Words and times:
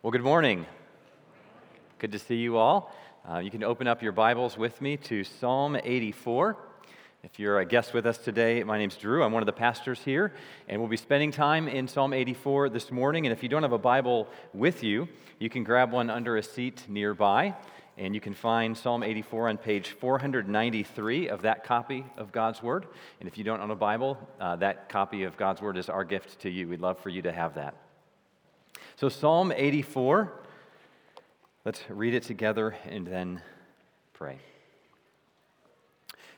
Well, 0.00 0.12
good 0.12 0.22
morning. 0.22 0.64
Good 1.98 2.12
to 2.12 2.20
see 2.20 2.36
you 2.36 2.56
all. 2.56 2.94
Uh, 3.28 3.38
you 3.38 3.50
can 3.50 3.64
open 3.64 3.88
up 3.88 4.00
your 4.00 4.12
Bibles 4.12 4.56
with 4.56 4.80
me 4.80 4.96
to 4.96 5.24
Psalm 5.24 5.76
84. 5.82 6.56
If 7.24 7.40
you're 7.40 7.58
a 7.58 7.64
guest 7.64 7.92
with 7.92 8.06
us 8.06 8.16
today, 8.16 8.62
my 8.62 8.78
name's 8.78 8.94
Drew. 8.94 9.24
I'm 9.24 9.32
one 9.32 9.42
of 9.42 9.48
the 9.48 9.52
pastors 9.52 9.98
here, 9.98 10.32
and 10.68 10.80
we'll 10.80 10.88
be 10.88 10.96
spending 10.96 11.32
time 11.32 11.66
in 11.66 11.88
Psalm 11.88 12.12
84 12.12 12.68
this 12.68 12.92
morning. 12.92 13.26
And 13.26 13.32
if 13.32 13.42
you 13.42 13.48
don't 13.48 13.64
have 13.64 13.72
a 13.72 13.78
Bible 13.78 14.28
with 14.54 14.84
you, 14.84 15.08
you 15.40 15.50
can 15.50 15.64
grab 15.64 15.90
one 15.90 16.10
under 16.10 16.36
a 16.36 16.44
seat 16.44 16.84
nearby, 16.86 17.56
and 17.96 18.14
you 18.14 18.20
can 18.20 18.34
find 18.34 18.78
Psalm 18.78 19.02
84 19.02 19.48
on 19.48 19.56
page 19.56 19.90
493 19.90 21.28
of 21.28 21.42
that 21.42 21.64
copy 21.64 22.06
of 22.16 22.30
God's 22.30 22.62
Word. 22.62 22.86
And 23.18 23.28
if 23.28 23.36
you 23.36 23.42
don't 23.42 23.60
own 23.60 23.72
a 23.72 23.74
Bible, 23.74 24.16
uh, 24.40 24.54
that 24.56 24.88
copy 24.88 25.24
of 25.24 25.36
God's 25.36 25.60
Word 25.60 25.76
is 25.76 25.88
our 25.88 26.04
gift 26.04 26.38
to 26.42 26.50
you. 26.50 26.68
We'd 26.68 26.78
love 26.78 27.00
for 27.00 27.08
you 27.08 27.22
to 27.22 27.32
have 27.32 27.56
that. 27.56 27.87
So, 28.98 29.08
Psalm 29.08 29.52
84, 29.54 30.32
let's 31.64 31.80
read 31.88 32.14
it 32.14 32.24
together 32.24 32.74
and 32.84 33.06
then 33.06 33.40
pray. 34.12 34.38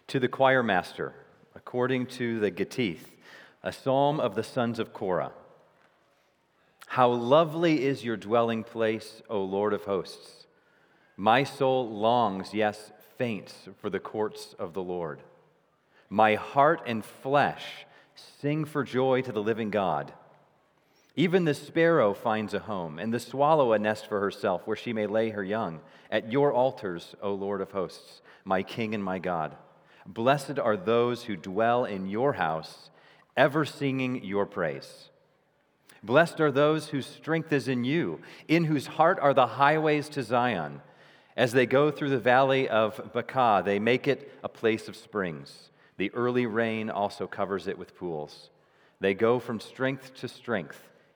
To 0.09 0.21
the 0.21 0.29
choir 0.29 0.63
master, 0.63 1.15
according 1.55 2.05
to 2.19 2.39
the 2.39 2.51
Gittith, 2.51 3.15
a 3.63 3.73
psalm 3.73 4.21
of 4.21 4.35
the 4.35 4.43
sons 4.43 4.79
of 4.79 4.93
Korah. 4.93 5.33
How 6.87 7.09
lovely 7.09 7.83
is 7.83 8.05
your 8.05 8.19
dwelling 8.19 8.63
place, 8.63 9.23
O 9.31 9.43
Lord 9.43 9.73
of 9.73 9.85
hosts! 9.85 10.47
My 11.17 11.45
soul 11.45 11.89
longs, 11.89 12.53
yes, 12.53 12.93
faints 13.17 13.71
for 13.79 13.89
the 13.89 14.01
courts 14.01 14.55
of 14.59 14.75
the 14.75 14.83
Lord. 14.83 15.23
My 16.11 16.35
heart 16.35 16.83
and 16.85 17.03
flesh 17.03 17.87
sing 18.15 18.67
for 18.67 18.85
joy 18.85 19.23
to 19.23 19.33
the 19.33 19.43
living 19.43 19.71
God. 19.71 20.13
Even 21.17 21.45
the 21.45 21.55
sparrow 21.55 22.15
finds 22.15 22.55
a 22.55 22.61
home, 22.61 22.99
and 22.99 23.13
the 23.13 23.19
swallow 23.19 23.73
a 23.73 23.79
nest 23.79 24.07
for 24.07 24.21
herself 24.21 24.67
where 24.67 24.77
she 24.77 24.93
may 24.93 25.07
lay 25.07 25.31
her 25.31 25.43
young. 25.43 25.81
At 26.11 26.31
your 26.31 26.53
altars, 26.53 27.15
O 27.21 27.35
Lord 27.35 27.61
of 27.61 27.73
hosts, 27.73 28.23
my 28.45 28.63
King 28.63 28.95
and 28.95 29.03
my 29.03 29.19
God. 29.19 29.57
Blessed 30.07 30.59
are 30.59 30.77
those 30.77 31.25
who 31.25 31.37
dwell 31.37 31.85
in 31.85 32.09
your 32.09 32.35
house, 32.35 32.91
ever 33.37 33.65
singing 33.65 34.25
your 34.25 34.47
praise. 34.47 35.11
Blessed 36.03 36.41
are 36.41 36.53
those 36.53 36.89
whose 36.89 37.07
strength 37.07 37.53
is 37.53 37.69
in 37.69 37.85
you, 37.85 38.21
in 38.49 38.65
whose 38.65 38.87
heart 38.87 39.19
are 39.21 39.35
the 39.35 39.47
highways 39.47 40.09
to 40.11 40.23
Zion. 40.23 40.81
As 41.37 41.53
they 41.53 41.67
go 41.67 41.91
through 41.91 42.11
the 42.11 42.19
valley 42.19 42.69
of 42.69 43.13
Baca, 43.13 43.63
they 43.65 43.79
make 43.79 44.09
it 44.09 44.33
a 44.43 44.49
place 44.49 44.89
of 44.89 44.97
springs. 44.97 45.71
The 45.97 46.13
early 46.15 46.47
rain 46.47 46.89
also 46.89 47.27
covers 47.27 47.67
it 47.67 47.79
with 47.79 47.97
pools. 47.97 48.49
They 49.01 49.15
go 49.15 49.39
from 49.39 49.61
strength 49.61 50.15
to 50.15 50.29
strength 50.29 50.90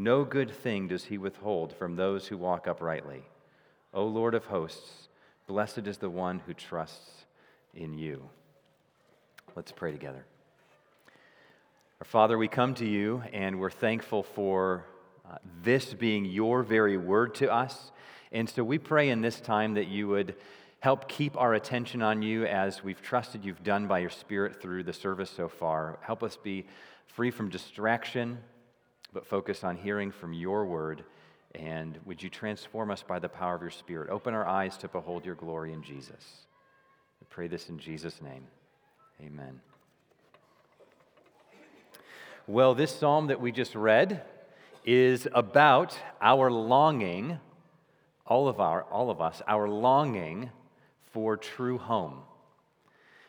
No 0.00 0.24
good 0.24 0.50
thing 0.50 0.88
does 0.88 1.04
he 1.04 1.18
withhold 1.18 1.74
from 1.74 1.94
those 1.94 2.26
who 2.26 2.38
walk 2.38 2.66
uprightly. 2.66 3.22
O 3.92 4.06
Lord 4.06 4.34
of 4.34 4.46
hosts, 4.46 5.10
blessed 5.46 5.86
is 5.86 5.98
the 5.98 6.08
one 6.08 6.38
who 6.38 6.54
trusts 6.54 7.26
in 7.74 7.98
you. 7.98 8.22
Let's 9.54 9.72
pray 9.72 9.92
together. 9.92 10.24
Our 12.00 12.06
Father, 12.06 12.38
we 12.38 12.48
come 12.48 12.72
to 12.76 12.86
you 12.86 13.22
and 13.34 13.60
we're 13.60 13.68
thankful 13.68 14.22
for 14.22 14.86
uh, 15.30 15.36
this 15.62 15.92
being 15.92 16.24
your 16.24 16.62
very 16.62 16.96
word 16.96 17.34
to 17.34 17.52
us. 17.52 17.92
And 18.32 18.48
so 18.48 18.64
we 18.64 18.78
pray 18.78 19.10
in 19.10 19.20
this 19.20 19.38
time 19.38 19.74
that 19.74 19.88
you 19.88 20.08
would 20.08 20.34
help 20.78 21.10
keep 21.10 21.36
our 21.36 21.52
attention 21.52 22.00
on 22.00 22.22
you 22.22 22.46
as 22.46 22.82
we've 22.82 23.02
trusted 23.02 23.44
you've 23.44 23.62
done 23.62 23.86
by 23.86 23.98
your 23.98 24.08
Spirit 24.08 24.62
through 24.62 24.84
the 24.84 24.94
service 24.94 25.28
so 25.28 25.46
far. 25.46 25.98
Help 26.00 26.22
us 26.22 26.38
be 26.38 26.64
free 27.06 27.30
from 27.30 27.50
distraction 27.50 28.38
but 29.12 29.26
focus 29.26 29.64
on 29.64 29.76
hearing 29.76 30.10
from 30.10 30.32
your 30.32 30.64
word. 30.64 31.04
And 31.54 31.98
would 32.04 32.22
you 32.22 32.30
transform 32.30 32.90
us 32.90 33.02
by 33.02 33.18
the 33.18 33.28
power 33.28 33.54
of 33.54 33.62
your 33.62 33.70
Spirit? 33.70 34.10
Open 34.10 34.34
our 34.34 34.46
eyes 34.46 34.76
to 34.78 34.88
behold 34.88 35.24
your 35.24 35.34
glory 35.34 35.72
in 35.72 35.82
Jesus. 35.82 36.46
We 37.20 37.26
pray 37.28 37.48
this 37.48 37.68
in 37.68 37.78
Jesus' 37.78 38.22
name. 38.22 38.46
Amen. 39.20 39.60
Well, 42.46 42.74
this 42.74 42.94
psalm 42.94 43.26
that 43.28 43.40
we 43.40 43.52
just 43.52 43.74
read 43.74 44.22
is 44.84 45.28
about 45.34 45.96
our 46.20 46.50
longing, 46.50 47.38
all 48.26 48.48
of, 48.48 48.60
our, 48.60 48.82
all 48.84 49.10
of 49.10 49.20
us, 49.20 49.42
our 49.46 49.68
longing 49.68 50.50
for 51.12 51.36
true 51.36 51.78
home. 51.78 52.20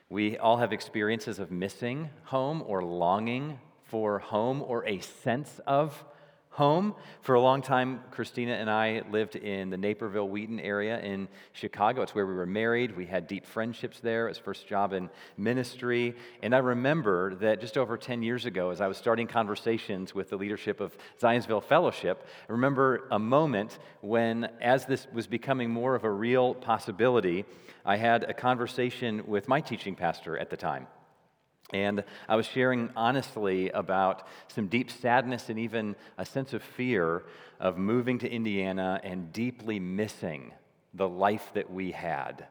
We 0.10 0.38
all 0.38 0.58
have 0.58 0.74
experiences 0.74 1.40
of 1.40 1.52
missing 1.52 2.10
home 2.24 2.64
or 2.66 2.84
longing 2.84 3.60
for 3.92 4.20
home 4.20 4.64
or 4.66 4.88
a 4.88 5.02
sense 5.02 5.60
of 5.68 6.06
home. 6.52 6.96
For 7.22 7.36
a 7.36 7.42
long 7.42 7.62
time, 7.62 8.00
Christina 8.10 8.54
and 8.54 8.70
I 8.70 9.02
lived 9.12 9.36
in 9.36 9.70
the 9.70 9.78
Naperville 9.78 10.30
Wheaton 10.30 10.62
area 10.62 10.98
in 11.02 11.28
Chicago. 11.52 12.02
It's 12.02 12.16
where 12.16 12.26
we 12.26 12.34
were 12.34 12.46
married. 12.46 12.96
We 12.96 13.06
had 13.06 13.28
deep 13.28 13.46
friendships 13.46 14.00
there. 14.00 14.28
It 14.28 14.30
was 14.30 14.38
first 14.38 14.66
job 14.66 14.94
in 14.94 15.10
ministry. 15.38 16.16
And 16.42 16.56
I 16.56 16.60
remember 16.60 17.36
that 17.36 17.60
just 17.60 17.78
over 17.78 17.98
10 17.98 18.24
years 18.24 18.46
ago, 18.46 18.70
as 18.70 18.80
I 18.80 18.88
was 18.88 18.96
starting 18.96 19.28
conversations 19.28 20.16
with 20.16 20.30
the 20.30 20.38
leadership 20.38 20.80
of 20.80 20.98
Zionsville 21.22 21.64
Fellowship, 21.64 22.26
I 22.48 22.54
remember 22.54 23.10
a 23.12 23.20
moment 23.20 23.78
when, 24.00 24.46
as 24.62 24.86
this 24.86 25.06
was 25.12 25.28
becoming 25.28 25.70
more 25.70 25.96
of 25.96 26.06
a 26.06 26.10
real 26.10 26.56
possibility, 26.56 27.44
I 27.86 27.98
had 27.98 28.24
a 28.24 28.34
conversation 28.34 29.28
with 29.28 29.50
my 29.50 29.60
teaching 29.60 29.96
pastor 29.96 30.38
at 30.38 30.50
the 30.50 30.58
time. 30.58 30.88
And 31.74 32.04
I 32.28 32.36
was 32.36 32.46
sharing 32.46 32.90
honestly 32.96 33.70
about 33.70 34.28
some 34.48 34.68
deep 34.68 34.92
sadness 34.92 35.50
and 35.50 35.58
even 35.58 35.96
a 36.18 36.26
sense 36.26 36.54
of 36.54 36.62
fear 36.62 37.24
of 37.60 37.78
moving 37.78 38.20
to 38.20 38.30
Indiana 38.30 39.00
and 39.04 39.32
deeply 39.32 39.80
missing 39.80 40.52
the 40.94 41.08
life 41.08 41.52
that 41.54 41.72
we 41.72 41.92
had 41.92 42.46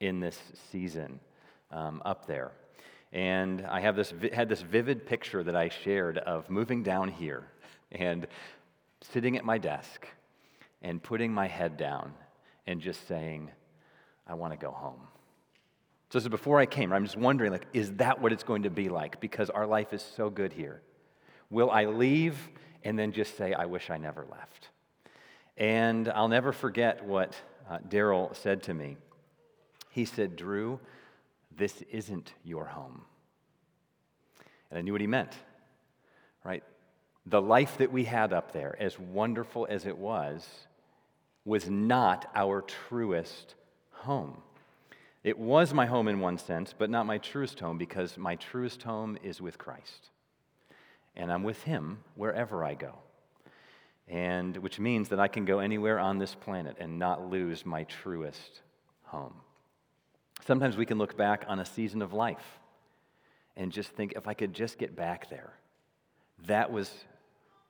in 0.00 0.20
this 0.20 0.38
season 0.70 1.18
um, 1.70 2.02
up 2.04 2.26
there. 2.26 2.52
And 3.12 3.66
I 3.66 3.80
have 3.80 3.96
this, 3.96 4.14
had 4.32 4.48
this 4.48 4.62
vivid 4.62 5.06
picture 5.06 5.42
that 5.42 5.56
I 5.56 5.68
shared 5.68 6.18
of 6.18 6.48
moving 6.48 6.82
down 6.82 7.08
here 7.08 7.46
and 7.90 8.26
sitting 9.12 9.36
at 9.36 9.44
my 9.44 9.58
desk 9.58 10.06
and 10.82 11.02
putting 11.02 11.32
my 11.32 11.46
head 11.46 11.76
down 11.76 12.12
and 12.66 12.80
just 12.80 13.06
saying, 13.08 13.50
I 14.26 14.34
want 14.34 14.52
to 14.52 14.58
go 14.58 14.70
home. 14.70 15.00
So 16.12 16.18
this 16.18 16.24
is 16.24 16.28
before 16.28 16.60
I 16.60 16.66
came. 16.66 16.92
I'm 16.92 17.06
just 17.06 17.16
wondering, 17.16 17.52
like, 17.52 17.64
is 17.72 17.92
that 17.92 18.20
what 18.20 18.34
it's 18.34 18.42
going 18.42 18.64
to 18.64 18.70
be 18.70 18.90
like? 18.90 19.18
Because 19.18 19.48
our 19.48 19.66
life 19.66 19.94
is 19.94 20.02
so 20.02 20.28
good 20.28 20.52
here. 20.52 20.82
Will 21.48 21.70
I 21.70 21.86
leave 21.86 22.36
and 22.84 22.98
then 22.98 23.12
just 23.12 23.38
say, 23.38 23.54
I 23.54 23.64
wish 23.64 23.88
I 23.88 23.96
never 23.96 24.26
left? 24.30 24.68
And 25.56 26.10
I'll 26.10 26.28
never 26.28 26.52
forget 26.52 27.02
what 27.02 27.34
uh, 27.66 27.78
Daryl 27.88 28.36
said 28.36 28.62
to 28.64 28.74
me. 28.74 28.98
He 29.88 30.04
said, 30.04 30.36
Drew, 30.36 30.80
this 31.56 31.80
isn't 31.90 32.34
your 32.44 32.66
home. 32.66 33.06
And 34.68 34.78
I 34.78 34.82
knew 34.82 34.92
what 34.92 35.00
he 35.00 35.06
meant, 35.06 35.32
right? 36.44 36.62
The 37.24 37.40
life 37.40 37.78
that 37.78 37.90
we 37.90 38.04
had 38.04 38.34
up 38.34 38.52
there, 38.52 38.76
as 38.78 38.98
wonderful 38.98 39.66
as 39.70 39.86
it 39.86 39.96
was, 39.96 40.46
was 41.46 41.70
not 41.70 42.30
our 42.34 42.60
truest 42.60 43.54
home. 43.92 44.42
It 45.24 45.38
was 45.38 45.72
my 45.72 45.86
home 45.86 46.08
in 46.08 46.18
one 46.18 46.38
sense, 46.38 46.74
but 46.76 46.90
not 46.90 47.06
my 47.06 47.18
truest 47.18 47.60
home 47.60 47.78
because 47.78 48.18
my 48.18 48.36
truest 48.36 48.82
home 48.82 49.16
is 49.22 49.40
with 49.40 49.56
Christ. 49.56 50.10
And 51.14 51.32
I'm 51.32 51.44
with 51.44 51.62
Him 51.62 51.98
wherever 52.16 52.64
I 52.64 52.74
go. 52.74 52.94
And 54.08 54.56
which 54.56 54.80
means 54.80 55.10
that 55.10 55.20
I 55.20 55.28
can 55.28 55.44
go 55.44 55.60
anywhere 55.60 55.98
on 55.98 56.18
this 56.18 56.34
planet 56.34 56.76
and 56.80 56.98
not 56.98 57.30
lose 57.30 57.64
my 57.64 57.84
truest 57.84 58.62
home. 59.04 59.34
Sometimes 60.44 60.76
we 60.76 60.86
can 60.86 60.98
look 60.98 61.16
back 61.16 61.44
on 61.46 61.60
a 61.60 61.64
season 61.64 62.02
of 62.02 62.12
life 62.12 62.58
and 63.56 63.70
just 63.70 63.90
think 63.90 64.14
if 64.16 64.26
I 64.26 64.34
could 64.34 64.52
just 64.52 64.76
get 64.76 64.96
back 64.96 65.30
there, 65.30 65.52
that 66.46 66.72
was 66.72 66.90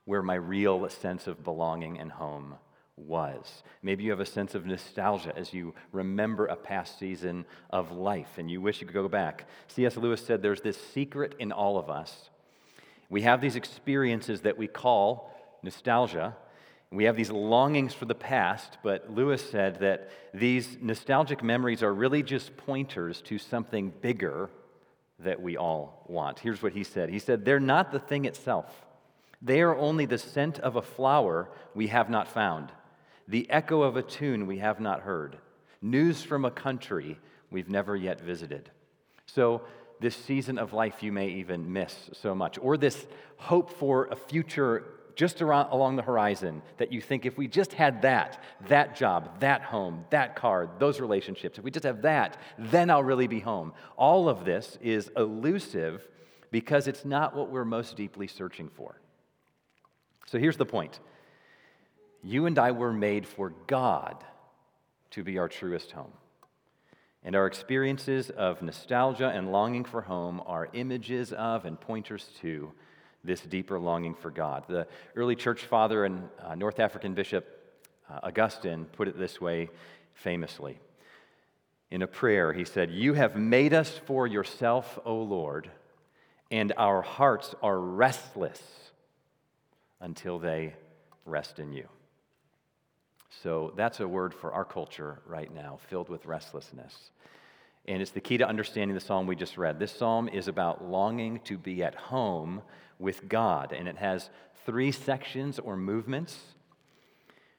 where 0.07 0.23
my 0.23 0.35
real 0.35 0.89
sense 0.89 1.27
of 1.27 1.45
belonging 1.45 1.99
and 1.99 2.11
home 2.11 2.55
was. 3.03 3.63
Maybe 3.83 4.05
you 4.05 4.11
have 4.11 4.21
a 4.21 4.27
sense 4.27 4.55
of 4.55 4.67
nostalgia 4.67 5.33
as 5.37 5.53
you 5.53 5.75
remember 5.93 6.47
a 6.47 6.57
past 6.57 6.99
season 6.99 7.45
of 7.71 7.93
life 7.93 8.39
and 8.39 8.51
you 8.51 8.61
wish 8.61 8.81
you 8.81 8.87
could 8.87 8.95
go 8.95 9.09
back. 9.09 9.47
C.S. 9.69 9.97
Lewis 9.97 10.25
said 10.25 10.43
there's 10.43 10.61
this 10.61 10.79
secret 10.93 11.35
in 11.39 11.53
all 11.53 11.79
of 11.79 11.91
us. 11.91 12.31
We 13.09 13.23
have 13.23 13.41
these 13.41 13.57
experiences 13.57 14.41
that 14.43 14.57
we 14.57 14.67
call 14.67 15.31
nostalgia, 15.63 16.37
We 16.91 17.05
have 17.05 17.17
these 17.17 17.31
longings 17.31 17.95
for 17.95 18.05
the 18.05 18.15
past, 18.15 18.79
but 18.83 19.11
Lewis 19.11 19.43
said 19.51 19.81
that 19.81 20.11
these 20.35 20.77
nostalgic 20.81 21.43
memories 21.43 21.83
are 21.83 21.95
really 21.95 22.23
just 22.23 22.57
pointers 22.57 23.23
to 23.23 23.39
something 23.39 23.93
bigger 24.01 24.51
that 25.19 25.41
we 25.41 25.57
all 25.57 26.05
want. 26.09 26.39
Here's 26.39 26.63
what 26.63 26.73
he 26.73 26.85
said 26.85 27.09
He 27.09 27.19
said, 27.19 27.45
They're 27.45 27.61
not 27.61 27.93
the 27.93 27.99
thing 27.99 28.25
itself, 28.25 28.85
they 29.41 29.61
are 29.61 29.77
only 29.77 30.07
the 30.07 30.19
scent 30.19 30.59
of 30.61 30.77
a 30.77 30.83
flower 30.83 31.49
we 31.75 31.89
have 31.89 32.09
not 32.09 32.29
found, 32.29 32.71
the 33.32 33.50
echo 33.50 33.81
of 33.81 33.96
a 33.96 34.02
tune 34.02 34.46
we 34.46 34.58
have 34.58 34.79
not 34.79 35.00
heard, 35.00 35.38
news 35.81 36.23
from 36.23 36.44
a 36.44 36.50
country 36.50 37.19
we've 37.50 37.70
never 37.70 37.96
yet 37.96 38.20
visited. 38.20 38.70
So, 39.25 39.62
this 40.00 40.14
season 40.14 40.58
of 40.58 40.75
life 40.75 41.02
you 41.02 41.12
may 41.12 41.29
even 41.29 41.73
miss 41.73 42.11
so 42.12 42.34
much, 42.34 42.58
or 42.61 42.76
this 42.76 43.06
hope 43.38 43.70
for 43.70 44.06
a 44.11 44.17
future 44.17 44.84
just 45.14 45.40
around, 45.40 45.70
along 45.70 45.96
the 45.96 46.02
horizon 46.02 46.61
that 46.76 46.93
you 46.93 47.00
think 47.00 47.25
if 47.25 47.38
we 47.38 47.49
just 47.49 47.73
had 47.73 48.02
that, 48.02 48.43
that 48.69 48.94
job, 48.96 49.40
that 49.40 49.62
home, 49.62 50.05
that 50.11 50.37
car, 50.37 50.69
those 50.79 51.00
relationships, 51.00 51.56
if 51.56 51.64
we 51.64 51.70
just 51.70 51.84
have 51.87 52.02
that, 52.02 52.37
then 52.58 52.90
I'll 52.90 53.02
really 53.02 53.29
be 53.29 53.40
home. 53.40 53.73
All 53.96 54.29
of 54.29 54.44
this 54.44 54.76
is 54.82 55.11
elusive 55.17 56.06
because 56.50 56.87
it's 56.87 57.06
not 57.06 57.34
what 57.34 57.49
we're 57.49 57.64
most 57.64 57.96
deeply 57.96 58.26
searching 58.26 58.69
for. 58.69 59.00
So 60.26 60.38
here's 60.38 60.58
the 60.58 60.67
point 60.67 61.00
you 62.23 62.47
and 62.47 62.59
I 62.59 62.71
were 62.71 62.93
made 62.93 63.27
for 63.27 63.51
God 63.67 64.23
to 65.11 65.23
be 65.23 65.39
our 65.39 65.49
truest 65.49 65.93
home. 65.93 66.13
And 67.25 67.37
our 67.37 67.47
experiences 67.47 68.31
of 68.31 68.63
nostalgia 68.63 69.29
and 69.29 69.53
longing 69.53 69.85
for 69.85 70.03
home 70.03 70.43
are 70.47 70.69
images 70.73 71.33
of 71.33 71.65
and 71.65 71.81
pointers 71.81 72.31
to 72.41 72.73
this 73.25 73.41
deeper 73.41 73.79
longing 73.79 74.15
for 74.15 74.31
God. 74.31 74.65
The 74.69 74.89
early 75.15 75.37
church 75.37 75.65
father 75.65 76.05
and 76.05 76.29
uh, 76.45 76.55
North 76.57 76.81
African 76.81 77.15
bishop 77.15 77.47
uh, 78.11 78.21
Augustine 78.25 78.87
put 78.87 79.07
it 79.07 79.19
this 79.19 79.41
way 79.41 79.69
famously. 80.15 80.81
In 81.91 82.03
a 82.03 82.07
prayer, 82.07 82.53
he 82.53 82.65
said, 82.65 82.91
You 82.91 83.15
have 83.15 83.37
made 83.37 83.75
us 83.75 84.01
for 84.07 84.27
yourself, 84.27 84.99
O 85.05 85.17
Lord, 85.17 85.71
and 86.51 86.73
our 86.77 87.03
hearts 87.03 87.55
are 87.63 87.79
restless 87.79 88.61
until 90.01 90.39
they 90.39 90.75
rest 91.25 91.59
in 91.59 91.73
you. 91.73 91.87
So 93.40 93.73
that's 93.76 94.00
a 94.00 94.08
word 94.08 94.34
for 94.34 94.52
our 94.52 94.64
culture 94.64 95.20
right 95.26 95.52
now, 95.52 95.79
filled 95.88 96.08
with 96.08 96.26
restlessness. 96.26 97.11
And 97.87 98.00
it's 98.00 98.12
the 98.12 98.20
key 98.20 98.38
to 98.38 98.46
understanding 98.46 98.94
the 98.94 99.00
psalm 99.00 99.26
we 99.26 99.34
just 99.34 99.56
read. 99.56 99.79
This 99.79 99.93
psalm 99.93 100.29
is 100.29 100.46
about 100.49 100.84
longing 100.84 101.40
to 101.44 101.58
be 101.58 101.82
at 101.82 101.94
home 101.94 102.62
with 102.99 103.29
God, 103.29 103.73
and 103.73 103.88
it 103.88 103.96
has 103.96 104.31
three 104.64 104.93
sections 104.93 105.58
or 105.58 105.76
movements. 105.76 106.38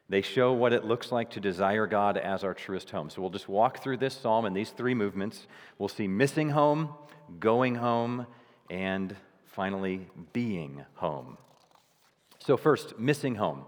They 0.07 0.21
show 0.21 0.53
what 0.53 0.73
it 0.73 0.85
looks 0.85 1.11
like 1.11 1.31
to 1.31 1.39
desire 1.39 1.87
God 1.87 2.17
as 2.17 2.43
our 2.43 2.53
truest 2.53 2.89
home. 2.91 3.09
So 3.09 3.21
we'll 3.21 3.31
just 3.31 3.49
walk 3.49 3.81
through 3.81 3.97
this 3.97 4.13
psalm 4.13 4.45
and 4.45 4.55
these 4.55 4.69
three 4.69 4.93
movements. 4.93 5.47
We'll 5.77 5.89
see 5.89 6.07
missing 6.07 6.49
home, 6.49 6.89
going 7.39 7.75
home, 7.75 8.27
and 8.69 9.15
finally 9.45 10.07
being 10.31 10.85
home. 10.95 11.37
So, 12.39 12.57
first, 12.57 12.99
missing 12.99 13.35
home, 13.35 13.63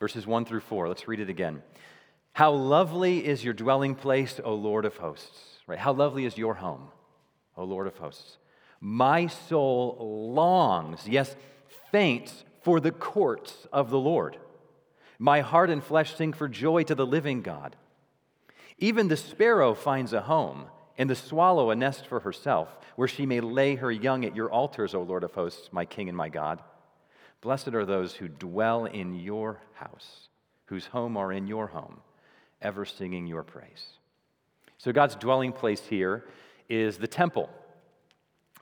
verses 0.00 0.26
1 0.26 0.46
through 0.46 0.60
4. 0.60 0.88
Let's 0.88 1.06
read 1.06 1.20
it 1.20 1.30
again. 1.30 1.62
How 2.32 2.52
lovely 2.52 3.24
is 3.24 3.44
your 3.44 3.54
dwelling 3.54 3.94
place, 3.94 4.40
O 4.42 4.54
Lord 4.54 4.84
of 4.84 4.96
hosts. 4.96 5.38
Right? 5.66 5.78
How 5.78 5.92
lovely 5.92 6.24
is 6.24 6.36
your 6.36 6.54
home, 6.54 6.88
O 7.56 7.64
Lord 7.64 7.86
of 7.86 7.96
hosts. 7.98 8.38
My 8.80 9.26
soul 9.26 10.32
longs, 10.34 11.06
yes, 11.06 11.36
faints 11.92 12.44
for 12.62 12.80
the 12.80 12.90
courts 12.90 13.66
of 13.72 13.90
the 13.90 13.98
Lord. 13.98 14.38
My 15.18 15.42
heart 15.42 15.68
and 15.68 15.84
flesh 15.84 16.16
sing 16.16 16.32
for 16.32 16.48
joy 16.48 16.82
to 16.84 16.94
the 16.94 17.06
living 17.06 17.42
God. 17.42 17.76
Even 18.78 19.08
the 19.08 19.16
sparrow 19.18 19.74
finds 19.74 20.14
a 20.14 20.22
home, 20.22 20.64
and 20.96 21.10
the 21.10 21.14
swallow 21.14 21.70
a 21.70 21.76
nest 21.76 22.06
for 22.06 22.20
herself, 22.20 22.68
where 22.96 23.08
she 23.08 23.26
may 23.26 23.40
lay 23.40 23.74
her 23.74 23.92
young 23.92 24.24
at 24.24 24.34
your 24.34 24.50
altars, 24.50 24.94
O 24.94 25.02
Lord 25.02 25.24
of 25.24 25.34
hosts, 25.34 25.68
my 25.72 25.84
King 25.84 26.08
and 26.08 26.16
my 26.16 26.30
God. 26.30 26.62
Blessed 27.40 27.68
are 27.68 27.86
those 27.86 28.14
who 28.14 28.28
dwell 28.28 28.84
in 28.84 29.14
your 29.14 29.60
house, 29.74 30.28
whose 30.66 30.86
home 30.86 31.16
are 31.16 31.32
in 31.32 31.46
your 31.46 31.68
home, 31.68 32.00
ever 32.60 32.84
singing 32.84 33.26
your 33.26 33.42
praise. 33.42 33.86
So, 34.78 34.92
God's 34.92 35.14
dwelling 35.14 35.52
place 35.52 35.86
here 35.86 36.24
is 36.68 36.98
the 36.98 37.06
temple. 37.06 37.50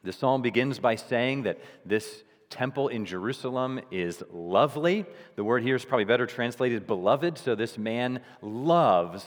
The 0.05 0.13
psalm 0.13 0.43
begins 0.43 0.79
by 0.79 0.95
saying 0.95 1.43
that 1.43 1.59
this 1.85 2.23
temple 2.51 2.89
in 2.89 3.05
Jerusalem 3.05 3.81
is 3.91 4.23
lovely. 4.31 5.05
The 5.37 5.45
word 5.45 5.63
here 5.63 5.77
is 5.77 5.85
probably 5.85 6.05
better 6.05 6.27
translated 6.27 6.87
beloved. 6.87 7.39
So 7.39 7.55
this 7.55 7.77
man 7.77 8.21
loves 8.41 9.25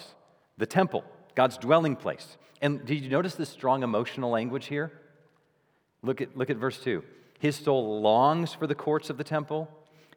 the 0.57 0.65
temple, 0.65 1.03
God's 1.35 1.57
dwelling 1.57 1.95
place. 1.95 2.37
And 2.61 2.85
did 2.85 3.01
you 3.01 3.09
notice 3.09 3.35
the 3.35 3.45
strong 3.45 3.83
emotional 3.83 4.29
language 4.29 4.67
here? 4.67 4.91
Look 6.03 6.21
at, 6.21 6.35
look 6.35 6.49
at 6.49 6.57
verse 6.57 6.79
2. 6.79 7.03
His 7.41 7.55
soul 7.55 8.01
longs 8.01 8.53
for 8.53 8.67
the 8.67 8.75
courts 8.75 9.09
of 9.09 9.17
the 9.17 9.23
temple. 9.23 9.67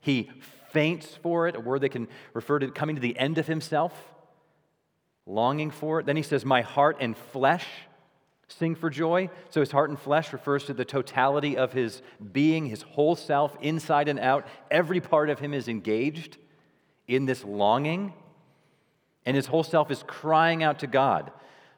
He 0.02 0.30
faints 0.72 1.16
for 1.22 1.48
it, 1.48 1.56
a 1.56 1.60
word 1.60 1.80
that 1.80 1.88
can 1.88 2.06
refer 2.34 2.58
to 2.58 2.70
coming 2.70 2.96
to 2.96 3.00
the 3.00 3.18
end 3.18 3.38
of 3.38 3.46
himself, 3.46 3.94
longing 5.24 5.70
for 5.70 6.00
it. 6.00 6.04
Then 6.04 6.18
he 6.18 6.22
says, 6.22 6.44
My 6.44 6.60
heart 6.60 6.98
and 7.00 7.16
flesh 7.16 7.64
sing 8.46 8.74
for 8.74 8.90
joy. 8.90 9.30
So 9.48 9.60
his 9.60 9.70
heart 9.70 9.88
and 9.88 9.98
flesh 9.98 10.34
refers 10.34 10.64
to 10.64 10.74
the 10.74 10.84
totality 10.84 11.56
of 11.56 11.72
his 11.72 12.02
being, 12.32 12.66
his 12.66 12.82
whole 12.82 13.16
self, 13.16 13.56
inside 13.62 14.08
and 14.08 14.18
out. 14.18 14.46
Every 14.70 15.00
part 15.00 15.30
of 15.30 15.38
him 15.38 15.54
is 15.54 15.66
engaged 15.66 16.36
in 17.08 17.24
this 17.24 17.42
longing, 17.42 18.12
and 19.24 19.34
his 19.34 19.46
whole 19.46 19.64
self 19.64 19.90
is 19.90 20.04
crying 20.06 20.62
out 20.62 20.80
to 20.80 20.86
God. 20.86 21.32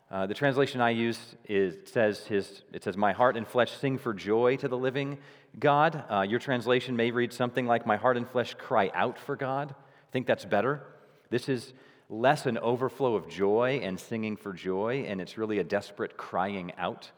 Uh, 0.08 0.26
the 0.26 0.34
translation 0.34 0.80
I 0.80 0.90
use 0.90 1.18
is, 1.48 1.76
says 1.90 2.26
his, 2.26 2.62
it 2.72 2.84
says, 2.84 2.96
My 2.96 3.12
heart 3.12 3.36
and 3.36 3.46
flesh 3.46 3.72
sing 3.72 3.98
for 3.98 4.14
joy 4.14 4.56
to 4.56 4.68
the 4.68 4.78
living 4.78 5.18
God. 5.58 6.04
Uh, 6.08 6.20
your 6.22 6.38
translation 6.38 6.94
may 6.94 7.10
read 7.10 7.32
something 7.32 7.66
like, 7.66 7.86
My 7.86 7.96
heart 7.96 8.16
and 8.16 8.28
flesh 8.28 8.54
cry 8.54 8.90
out 8.94 9.18
for 9.18 9.34
God. 9.34 9.72
I 9.72 10.12
think 10.12 10.26
that's 10.26 10.44
better. 10.44 10.84
This 11.30 11.48
is 11.48 11.72
less 12.08 12.46
an 12.46 12.56
overflow 12.58 13.16
of 13.16 13.28
joy 13.28 13.80
and 13.82 13.98
singing 13.98 14.36
for 14.36 14.52
joy, 14.52 15.04
and 15.08 15.20
it's 15.20 15.36
really 15.36 15.58
a 15.58 15.64
desperate 15.64 16.16
crying 16.16 16.72
out 16.78 17.10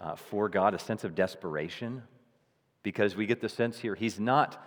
uh, 0.00 0.16
for 0.16 0.48
God, 0.48 0.74
a 0.74 0.78
sense 0.80 1.04
of 1.04 1.14
desperation, 1.14 2.02
because 2.82 3.14
we 3.14 3.26
get 3.26 3.40
the 3.40 3.48
sense 3.48 3.78
here 3.78 3.94
he's 3.94 4.18
not 4.18 4.62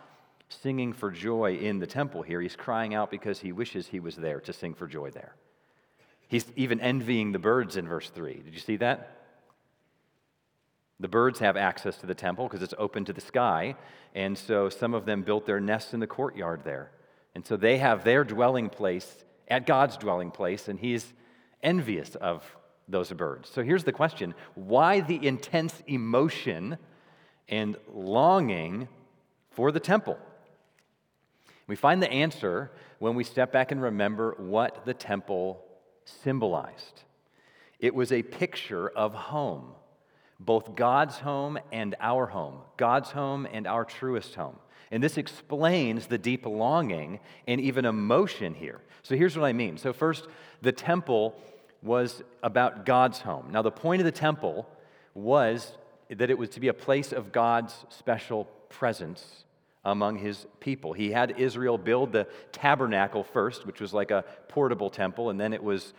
singing 0.47 0.93
for 0.93 1.11
joy 1.11 1.57
in 1.57 1.79
the 1.79 1.85
temple 1.85 2.21
here. 2.21 2.41
He's 2.41 2.55
crying 2.55 2.93
out 2.93 3.11
because 3.11 3.39
he 3.39 3.51
wishes 3.51 3.87
he 3.87 3.99
was 3.99 4.15
there 4.15 4.39
to 4.41 4.53
sing 4.53 4.73
for 4.73 4.87
joy 4.87 5.11
there. 5.11 5.35
He's 6.29 6.45
even 6.55 6.79
envying 6.79 7.31
the 7.31 7.39
birds 7.39 7.75
in 7.75 7.87
verse 7.87 8.09
3. 8.09 8.35
Did 8.45 8.53
you 8.53 8.59
see 8.59 8.77
that? 8.77 9.17
The 10.99 11.07
birds 11.07 11.39
have 11.39 11.57
access 11.57 11.97
to 11.97 12.05
the 12.05 12.13
temple 12.13 12.47
because 12.47 12.61
it's 12.61 12.73
open 12.77 13.03
to 13.05 13.13
the 13.13 13.21
sky, 13.21 13.75
and 14.13 14.37
so 14.37 14.69
some 14.69 14.93
of 14.93 15.05
them 15.05 15.23
built 15.23 15.45
their 15.45 15.59
nests 15.59 15.93
in 15.93 15.99
the 15.99 16.07
courtyard 16.07 16.61
there. 16.63 16.91
And 17.33 17.45
so 17.45 17.57
they 17.57 17.79
have 17.79 18.03
their 18.03 18.23
dwelling 18.23 18.69
place 18.69 19.25
at 19.47 19.65
God's 19.65 19.97
dwelling 19.97 20.29
place, 20.29 20.67
and 20.67 20.79
he's 20.79 21.13
envious 21.63 22.15
of 22.15 22.43
those 22.87 23.11
birds. 23.11 23.49
So 23.49 23.63
here's 23.63 23.83
the 23.83 23.91
question 23.91 24.35
why 24.53 24.99
the 24.99 25.25
intense 25.25 25.81
emotion 25.87 26.77
and 27.47 27.75
longing 27.91 28.87
for 29.49 29.71
the 29.71 29.79
temple? 29.79 30.19
We 31.65 31.75
find 31.75 32.03
the 32.03 32.11
answer 32.11 32.71
when 32.99 33.15
we 33.15 33.23
step 33.23 33.51
back 33.51 33.71
and 33.71 33.81
remember 33.81 34.35
what 34.37 34.85
the 34.85 34.93
temple 34.93 35.63
symbolized. 36.23 37.03
It 37.79 37.95
was 37.95 38.11
a 38.11 38.23
picture 38.23 38.89
of 38.89 39.13
home, 39.13 39.71
both 40.39 40.75
God's 40.75 41.17
home 41.17 41.57
and 41.71 41.95
our 41.99 42.25
home, 42.25 42.59
God's 42.77 43.11
home 43.11 43.47
and 43.51 43.65
our 43.67 43.85
truest 43.85 44.35
home. 44.35 44.57
And 44.91 45.03
this 45.03 45.17
explains 45.17 46.07
the 46.07 46.17
deep 46.17 46.45
longing 46.45 47.19
and 47.47 47.61
even 47.61 47.85
emotion 47.85 48.53
here. 48.53 48.81
So 49.03 49.15
here's 49.15 49.37
what 49.37 49.45
I 49.45 49.53
mean. 49.53 49.77
So, 49.77 49.93
first, 49.93 50.27
the 50.61 50.71
temple 50.71 51.35
was 51.81 52.21
about 52.43 52.85
God's 52.85 53.19
home. 53.19 53.49
Now, 53.51 53.61
the 53.61 53.71
point 53.71 54.01
of 54.01 54.05
the 54.05 54.11
temple 54.11 54.67
was 55.13 55.71
that 56.09 56.29
it 56.29 56.37
was 56.37 56.49
to 56.49 56.59
be 56.59 56.67
a 56.67 56.73
place 56.73 57.13
of 57.13 57.31
God's 57.31 57.73
special 57.89 58.45
presence 58.67 59.45
among 59.91 60.17
his 60.17 60.45
people. 60.59 60.93
He 60.93 61.11
had 61.11 61.39
Israel 61.39 61.77
build 61.77 62.11
the 62.11 62.27
tabernacle 62.51 63.23
first, 63.23 63.65
which 63.65 63.81
was 63.81 63.93
like 63.93 64.11
a 64.11 64.23
portable 64.47 64.89
temple, 64.89 65.29
and 65.29 65.39
then 65.39 65.53
it 65.53 65.63
was 65.63 65.93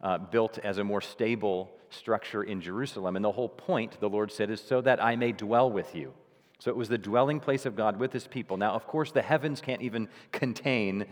uh, 0.00 0.18
built 0.18 0.58
as 0.58 0.78
a 0.78 0.84
more 0.84 1.00
stable 1.00 1.72
structure 1.90 2.42
in 2.42 2.60
Jerusalem. 2.60 3.16
And 3.16 3.24
the 3.24 3.32
whole 3.32 3.48
point, 3.48 3.98
the 4.00 4.08
Lord 4.08 4.32
said, 4.32 4.50
is 4.50 4.60
so 4.60 4.80
that 4.80 5.02
I 5.02 5.16
may 5.16 5.32
dwell 5.32 5.70
with 5.70 5.94
you. 5.94 6.12
So 6.58 6.70
it 6.70 6.76
was 6.76 6.88
the 6.88 6.98
dwelling 6.98 7.40
place 7.40 7.66
of 7.66 7.76
God 7.76 7.98
with 7.98 8.12
his 8.12 8.26
people. 8.26 8.56
Now, 8.56 8.72
of 8.72 8.86
course, 8.86 9.12
the 9.12 9.22
heavens 9.22 9.60
can't 9.60 9.82
even 9.82 10.08
contain 10.32 11.06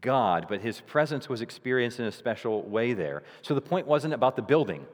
God, 0.00 0.46
but 0.48 0.60
his 0.60 0.80
presence 0.80 1.28
was 1.28 1.40
experienced 1.40 1.98
in 1.98 2.06
a 2.06 2.12
special 2.12 2.62
way 2.62 2.92
there. 2.92 3.22
So 3.42 3.54
the 3.54 3.60
point 3.60 3.86
wasn't 3.86 4.14
about 4.14 4.36
the 4.36 4.42
building. 4.42 4.86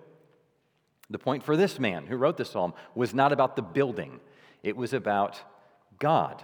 The 1.11 1.18
point 1.18 1.45
for 1.45 1.56
this 1.56 1.78
man 1.78 2.06
who 2.06 2.16
wrote 2.16 2.37
the 2.37 2.45
psalm 2.45 2.75
was 2.95 3.14
not 3.14 3.33
about 3.33 3.56
the 3.56 3.62
building, 3.62 4.21
it 4.62 4.76
was 4.76 4.92
about 4.92 5.40
God. 5.99 6.42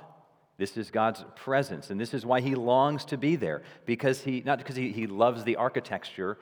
This 0.63 0.77
is 0.77 0.93
God's 0.93 1.25
presence, 1.35 1.91
and 1.91 2.01
this 2.01 2.15
is 2.15 2.25
why 2.25 2.41
he 2.41 2.55
longs 2.55 3.05
to 3.07 3.19
be 3.19 3.35
there. 3.35 3.63
Because 3.85 4.21
he, 4.21 4.45
not 4.47 4.59
because 4.59 4.77
he, 4.77 4.93
he 4.93 5.09
loves 5.09 5.43
the 5.43 5.57
architecture 5.57 6.39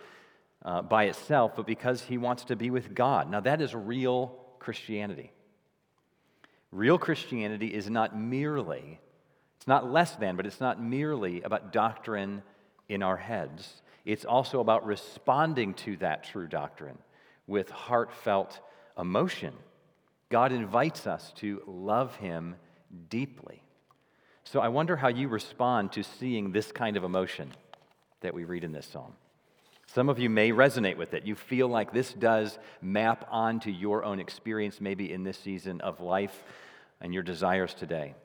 uh, 0.62 0.82
by 0.82 1.04
itself, 1.04 1.52
but 1.56 1.66
because 1.66 2.02
he 2.02 2.18
wants 2.18 2.44
to 2.44 2.54
be 2.54 2.68
with 2.68 2.94
God. 2.94 3.30
Now, 3.30 3.40
that 3.40 3.62
is 3.62 3.74
real 3.74 4.36
Christianity. 4.58 5.32
Real 6.70 6.98
Christianity 6.98 7.68
is 7.68 7.88
not 7.88 8.14
merely, 8.14 9.00
it's 9.56 9.66
not 9.66 9.90
less 9.90 10.14
than, 10.16 10.36
but 10.36 10.44
it's 10.44 10.60
not 10.60 10.78
merely 10.78 11.40
about 11.40 11.72
doctrine 11.72 12.42
in 12.90 13.02
our 13.02 13.16
heads. 13.16 13.80
It's 14.04 14.26
also 14.26 14.60
about 14.60 14.84
responding 14.84 15.72
to 15.86 15.96
that 15.96 16.24
true 16.24 16.46
doctrine 16.46 16.98
with 17.46 17.70
heartfelt 17.70 18.60
emotion. 18.98 19.54
God 20.28 20.52
invites 20.52 21.06
us 21.06 21.32
to 21.36 21.62
love 21.66 22.16
Him 22.16 22.56
deeply. 23.08 23.62
So 24.52 24.58
I 24.58 24.66
wonder 24.66 24.96
how 24.96 25.06
you 25.06 25.28
respond 25.28 25.92
to 25.92 26.02
seeing 26.02 26.50
this 26.50 26.72
kind 26.72 26.96
of 26.96 27.04
emotion 27.04 27.52
that 28.20 28.34
we 28.34 28.42
read 28.42 28.64
in 28.64 28.72
this 28.72 28.84
psalm. 28.84 29.12
Some 29.86 30.08
of 30.08 30.18
you 30.18 30.28
may 30.28 30.50
resonate 30.50 30.96
with 30.96 31.14
it. 31.14 31.24
You 31.24 31.36
feel 31.36 31.68
like 31.68 31.92
this 31.92 32.12
does 32.12 32.58
map 32.82 33.28
onto 33.30 33.70
your 33.70 34.02
own 34.04 34.18
experience, 34.18 34.80
maybe 34.80 35.12
in 35.12 35.22
this 35.22 35.38
season 35.38 35.80
of 35.82 36.00
life 36.00 36.42
and 37.00 37.14
your 37.14 37.22
desires 37.22 37.74
today. 37.74 38.16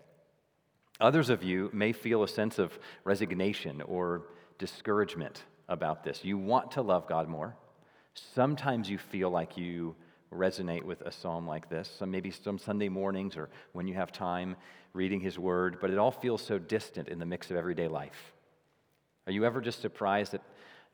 Others 0.99 1.29
of 1.29 1.43
you 1.43 1.69
may 1.71 1.93
feel 1.93 2.23
a 2.23 2.27
sense 2.27 2.57
of 2.57 2.75
resignation 3.03 3.83
or 3.83 4.23
discouragement 4.57 5.43
about 5.69 6.03
this. 6.03 6.25
You 6.25 6.39
want 6.39 6.71
to 6.71 6.81
love 6.81 7.07
God 7.07 7.29
more. 7.29 7.55
Sometimes 8.33 8.89
you 8.89 8.97
feel 8.97 9.29
like 9.29 9.57
you 9.57 9.95
resonate 10.35 10.83
with 10.83 11.01
a 11.01 11.11
psalm 11.11 11.47
like 11.47 11.69
this, 11.69 11.93
so 11.99 12.05
maybe 12.05 12.31
some 12.31 12.57
Sunday 12.57 12.89
mornings 12.89 13.37
or 13.37 13.49
when 13.73 13.87
you 13.87 13.93
have 13.93 14.11
time 14.11 14.55
reading 14.93 15.19
His 15.19 15.39
Word, 15.39 15.77
but 15.81 15.89
it 15.89 15.97
all 15.97 16.11
feels 16.11 16.41
so 16.41 16.57
distant 16.59 17.07
in 17.07 17.19
the 17.19 17.25
mix 17.25 17.49
of 17.49 17.57
everyday 17.57 17.87
life. 17.87 18.33
Are 19.27 19.31
you 19.31 19.45
ever 19.45 19.61
just 19.61 19.81
surprised 19.81 20.33
at 20.33 20.41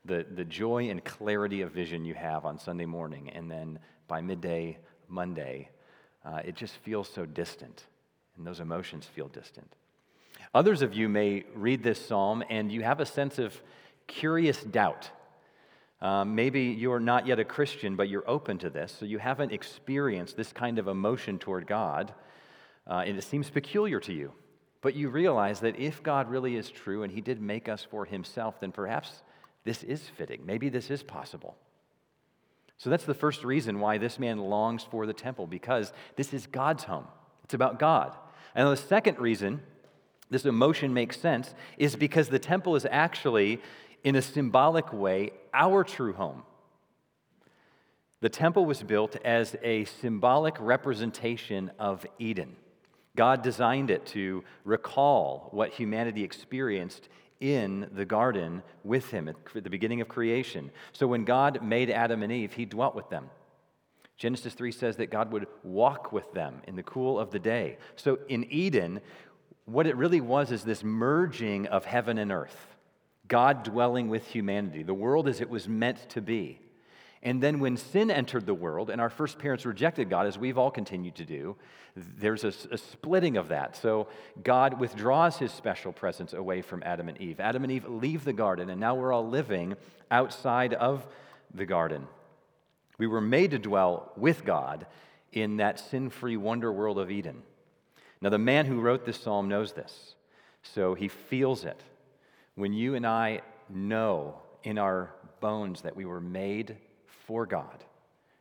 the, 0.04 0.26
the 0.34 0.44
joy 0.44 0.90
and 0.90 1.04
clarity 1.04 1.62
of 1.62 1.72
vision 1.72 2.04
you 2.04 2.14
have 2.14 2.44
on 2.44 2.58
Sunday 2.58 2.86
morning, 2.86 3.30
and 3.30 3.50
then 3.50 3.78
by 4.08 4.20
midday, 4.20 4.78
Monday, 5.08 5.68
uh, 6.24 6.40
it 6.44 6.56
just 6.56 6.74
feels 6.78 7.08
so 7.08 7.26
distant, 7.26 7.86
and 8.36 8.46
those 8.46 8.60
emotions 8.60 9.06
feel 9.06 9.28
distant? 9.28 9.74
Others 10.54 10.82
of 10.82 10.94
you 10.94 11.08
may 11.08 11.44
read 11.54 11.82
this 11.82 12.04
psalm 12.04 12.44
and 12.50 12.70
you 12.70 12.82
have 12.82 13.00
a 13.00 13.06
sense 13.06 13.38
of 13.38 13.58
curious 14.06 14.62
doubt. 14.62 15.10
Um, 16.02 16.34
maybe 16.34 16.62
you're 16.62 17.00
not 17.00 17.26
yet 17.28 17.38
a 17.38 17.44
Christian, 17.44 17.94
but 17.94 18.08
you're 18.08 18.28
open 18.28 18.58
to 18.58 18.68
this, 18.68 18.94
so 18.98 19.06
you 19.06 19.18
haven't 19.18 19.52
experienced 19.52 20.36
this 20.36 20.52
kind 20.52 20.80
of 20.80 20.88
emotion 20.88 21.38
toward 21.38 21.66
God, 21.66 22.12
uh, 22.90 23.04
and 23.06 23.16
it 23.16 23.22
seems 23.22 23.48
peculiar 23.48 24.00
to 24.00 24.12
you. 24.12 24.32
But 24.80 24.96
you 24.96 25.08
realize 25.10 25.60
that 25.60 25.78
if 25.78 26.02
God 26.02 26.28
really 26.28 26.56
is 26.56 26.68
true 26.68 27.04
and 27.04 27.12
He 27.12 27.20
did 27.20 27.40
make 27.40 27.68
us 27.68 27.86
for 27.88 28.04
Himself, 28.04 28.58
then 28.58 28.72
perhaps 28.72 29.22
this 29.64 29.84
is 29.84 30.02
fitting. 30.18 30.44
Maybe 30.44 30.68
this 30.68 30.90
is 30.90 31.04
possible. 31.04 31.56
So 32.78 32.90
that's 32.90 33.04
the 33.04 33.14
first 33.14 33.44
reason 33.44 33.78
why 33.78 33.98
this 33.98 34.18
man 34.18 34.38
longs 34.38 34.82
for 34.82 35.06
the 35.06 35.12
temple, 35.12 35.46
because 35.46 35.92
this 36.16 36.34
is 36.34 36.48
God's 36.48 36.82
home. 36.82 37.06
It's 37.44 37.54
about 37.54 37.78
God. 37.78 38.16
And 38.56 38.66
the 38.68 38.76
second 38.76 39.20
reason 39.20 39.60
this 40.30 40.46
emotion 40.46 40.92
makes 40.92 41.20
sense 41.20 41.54
is 41.78 41.94
because 41.94 42.28
the 42.28 42.38
temple 42.38 42.74
is 42.74 42.86
actually, 42.90 43.60
in 44.02 44.16
a 44.16 44.22
symbolic 44.22 44.92
way, 44.92 45.30
our 45.54 45.84
true 45.84 46.12
home. 46.12 46.42
The 48.20 48.28
temple 48.28 48.66
was 48.66 48.82
built 48.82 49.16
as 49.24 49.56
a 49.62 49.84
symbolic 49.84 50.56
representation 50.60 51.72
of 51.78 52.06
Eden. 52.18 52.56
God 53.16 53.42
designed 53.42 53.90
it 53.90 54.06
to 54.06 54.44
recall 54.64 55.48
what 55.50 55.70
humanity 55.70 56.22
experienced 56.22 57.08
in 57.40 57.88
the 57.92 58.04
garden 58.04 58.62
with 58.84 59.10
him 59.10 59.28
at 59.28 59.36
the 59.52 59.68
beginning 59.68 60.00
of 60.00 60.08
creation. 60.08 60.70
So 60.92 61.08
when 61.08 61.24
God 61.24 61.62
made 61.62 61.90
Adam 61.90 62.22
and 62.22 62.32
Eve, 62.32 62.52
he 62.52 62.64
dwelt 62.64 62.94
with 62.94 63.10
them. 63.10 63.28
Genesis 64.16 64.54
3 64.54 64.70
says 64.70 64.96
that 64.98 65.10
God 65.10 65.32
would 65.32 65.48
walk 65.64 66.12
with 66.12 66.32
them 66.32 66.62
in 66.68 66.76
the 66.76 66.84
cool 66.84 67.18
of 67.18 67.32
the 67.32 67.40
day. 67.40 67.78
So 67.96 68.20
in 68.28 68.44
Eden, 68.52 69.00
what 69.64 69.88
it 69.88 69.96
really 69.96 70.20
was 70.20 70.52
is 70.52 70.62
this 70.62 70.84
merging 70.84 71.66
of 71.66 71.84
heaven 71.84 72.18
and 72.18 72.30
earth, 72.30 72.71
God 73.32 73.62
dwelling 73.62 74.10
with 74.10 74.26
humanity, 74.26 74.82
the 74.82 74.92
world 74.92 75.26
as 75.26 75.40
it 75.40 75.48
was 75.48 75.66
meant 75.66 76.06
to 76.10 76.20
be. 76.20 76.60
And 77.22 77.42
then 77.42 77.60
when 77.60 77.78
sin 77.78 78.10
entered 78.10 78.44
the 78.44 78.52
world 78.52 78.90
and 78.90 79.00
our 79.00 79.08
first 79.08 79.38
parents 79.38 79.64
rejected 79.64 80.10
God, 80.10 80.26
as 80.26 80.36
we've 80.36 80.58
all 80.58 80.70
continued 80.70 81.14
to 81.14 81.24
do, 81.24 81.56
there's 81.96 82.44
a, 82.44 82.52
a, 82.70 82.76
splitting 82.76 83.38
of 83.38 83.48
that. 83.48 83.74
So 83.74 84.08
God 84.44 84.78
withdraws 84.78 85.38
his 85.38 85.50
special 85.50 85.94
presence 85.94 86.34
away 86.34 86.60
from 86.60 86.82
Adam 86.84 87.08
and 87.08 87.18
Eve. 87.22 87.40
Adam 87.40 87.64
and 87.64 87.72
Eve 87.72 87.88
leave 87.88 88.22
the 88.24 88.34
garden, 88.34 88.68
and 88.68 88.78
now 88.78 88.96
we're 88.96 89.14
all 89.14 89.26
living 89.26 89.76
outside 90.10 90.74
of 90.74 91.06
the 91.54 91.64
garden. 91.64 92.06
We 92.98 93.06
were 93.06 93.22
made 93.22 93.52
to 93.52 93.58
dwell 93.58 94.12
with 94.14 94.44
God 94.44 94.84
in 95.32 95.56
that 95.56 95.80
sin 95.80 96.10
free 96.10 96.36
wonder 96.36 96.70
world 96.70 96.98
of 96.98 97.10
Eden. 97.10 97.44
Now, 98.20 98.28
the 98.28 98.36
man 98.36 98.66
who 98.66 98.82
wrote 98.82 99.06
this 99.06 99.18
psalm 99.18 99.48
knows 99.48 99.72
this, 99.72 100.16
so 100.62 100.92
he 100.92 101.08
feels 101.08 101.64
it. 101.64 101.80
When 102.54 102.72
you 102.72 102.94
and 102.94 103.06
I 103.06 103.40
know 103.68 104.36
in 104.62 104.78
our 104.78 105.14
bones 105.40 105.82
that 105.82 105.96
we 105.96 106.04
were 106.04 106.20
made 106.20 106.76
for 107.26 107.46
God, 107.46 107.84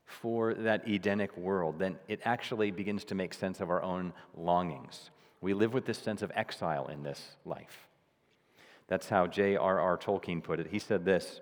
for 0.06 0.53
that 0.53 0.88
Edenic 0.88 1.36
world, 1.38 1.80
then 1.80 1.98
it 2.08 2.20
actually 2.25 2.72
begins 2.72 3.06
to 3.06 3.15
make 3.15 3.34
sense 3.34 3.62
of 3.62 3.70
our 3.70 3.82
own 3.82 4.13
longings. 4.36 5.10
We 5.39 5.53
live 5.53 5.74
with 5.74 5.86
this 5.86 5.98
sense 5.98 6.22
of 6.22 6.32
exile 6.36 6.88
in 6.88 7.03
this 7.03 7.36
life. 7.46 7.88
That's 8.88 9.08
how 9.08 9.27
J.R.R. 9.27 9.98
Tolkien 9.98 10.44
put 10.44 10.60
it. 10.60 10.68
He 10.70 10.80
said 10.80 11.06
this, 11.06 11.39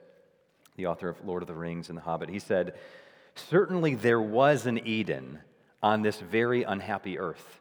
the 0.76 0.86
author 0.86 1.10
of 1.10 1.26
Lord 1.26 1.42
of 1.42 1.48
the 1.48 1.56
Rings 1.56 1.90
and 1.90 1.98
The 1.98 2.04
Hobbit. 2.04 2.30
He 2.30 2.40
said, 2.40 2.76
Certainly 3.36 3.96
there 3.96 4.22
was 4.22 4.66
an 4.66 4.86
Eden 4.88 5.40
on 5.82 6.02
this 6.02 6.20
very 6.20 6.64
unhappy 6.64 7.18
earth. 7.18 7.60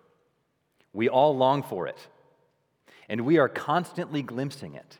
We 0.93 1.09
all 1.09 1.37
long 1.37 1.63
for 1.63 1.87
it, 1.87 1.99
and 3.09 3.23
we 3.23 3.39
are 3.39 3.49
constantly 3.49 4.23
glimpsing 4.23 4.75
it. 4.75 4.99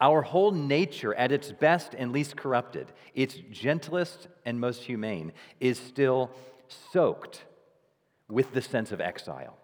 Our 0.00 0.22
whole 0.22 0.50
nature, 0.50 1.14
at 1.14 1.30
its 1.30 1.52
best 1.52 1.94
and 1.94 2.12
least 2.12 2.36
corrupted, 2.36 2.88
its 3.14 3.36
gentlest 3.52 4.26
and 4.44 4.58
most 4.58 4.82
humane, 4.82 5.32
is 5.60 5.78
still 5.78 6.30
soaked 6.92 7.44
with 8.28 8.52
the 8.52 8.62
sense 8.62 8.90
of 8.90 9.00
exile. 9.00 9.56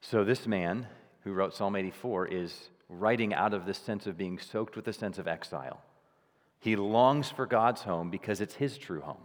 So, 0.00 0.22
this 0.22 0.46
man 0.46 0.86
who 1.22 1.32
wrote 1.32 1.54
Psalm 1.54 1.74
84 1.74 2.28
is 2.28 2.68
writing 2.88 3.32
out 3.34 3.54
of 3.54 3.66
this 3.66 3.78
sense 3.78 4.06
of 4.06 4.18
being 4.18 4.38
soaked 4.38 4.76
with 4.76 4.84
the 4.84 4.92
sense 4.92 5.18
of 5.18 5.26
exile. 5.26 5.80
He 6.60 6.76
longs 6.76 7.30
for 7.30 7.46
God's 7.46 7.82
home 7.82 8.10
because 8.10 8.40
it's 8.40 8.54
his 8.54 8.78
true 8.78 9.00
home. 9.00 9.22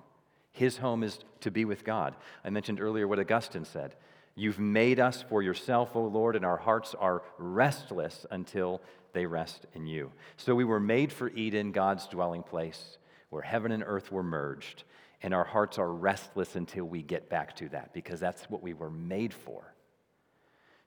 His 0.51 0.77
home 0.77 1.03
is 1.03 1.19
to 1.41 1.51
be 1.51 1.65
with 1.65 1.83
God. 1.83 2.15
I 2.43 2.49
mentioned 2.49 2.81
earlier 2.81 3.07
what 3.07 3.19
Augustine 3.19 3.65
said 3.65 3.95
You've 4.39 4.57
made 4.57 5.01
us 5.01 5.21
for 5.27 5.43
yourself, 5.43 5.97
O 5.97 6.01
Lord, 6.01 6.37
and 6.37 6.45
our 6.45 6.55
hearts 6.55 6.95
are 6.97 7.23
restless 7.37 8.25
until 8.31 8.81
they 9.11 9.25
rest 9.25 9.65
in 9.73 9.85
you. 9.85 10.13
So 10.37 10.55
we 10.55 10.63
were 10.63 10.79
made 10.79 11.11
for 11.11 11.29
Eden, 11.31 11.73
God's 11.73 12.07
dwelling 12.07 12.43
place, 12.43 12.97
where 13.31 13.41
heaven 13.41 13.73
and 13.73 13.83
earth 13.85 14.13
were 14.13 14.23
merged, 14.23 14.85
and 15.21 15.33
our 15.33 15.43
hearts 15.43 15.77
are 15.77 15.91
restless 15.91 16.55
until 16.55 16.85
we 16.85 17.01
get 17.01 17.29
back 17.29 17.53
to 17.57 17.67
that, 17.69 17.93
because 17.93 18.21
that's 18.21 18.49
what 18.49 18.63
we 18.63 18.73
were 18.73 18.89
made 18.89 19.33
for. 19.33 19.73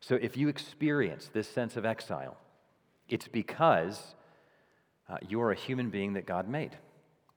So 0.00 0.14
if 0.14 0.34
you 0.38 0.48
experience 0.48 1.28
this 1.30 1.46
sense 1.46 1.76
of 1.76 1.84
exile, 1.84 2.38
it's 3.10 3.28
because 3.28 4.14
uh, 5.10 5.18
you 5.28 5.42
are 5.42 5.52
a 5.52 5.56
human 5.56 5.90
being 5.90 6.14
that 6.14 6.24
God 6.24 6.48
made, 6.48 6.74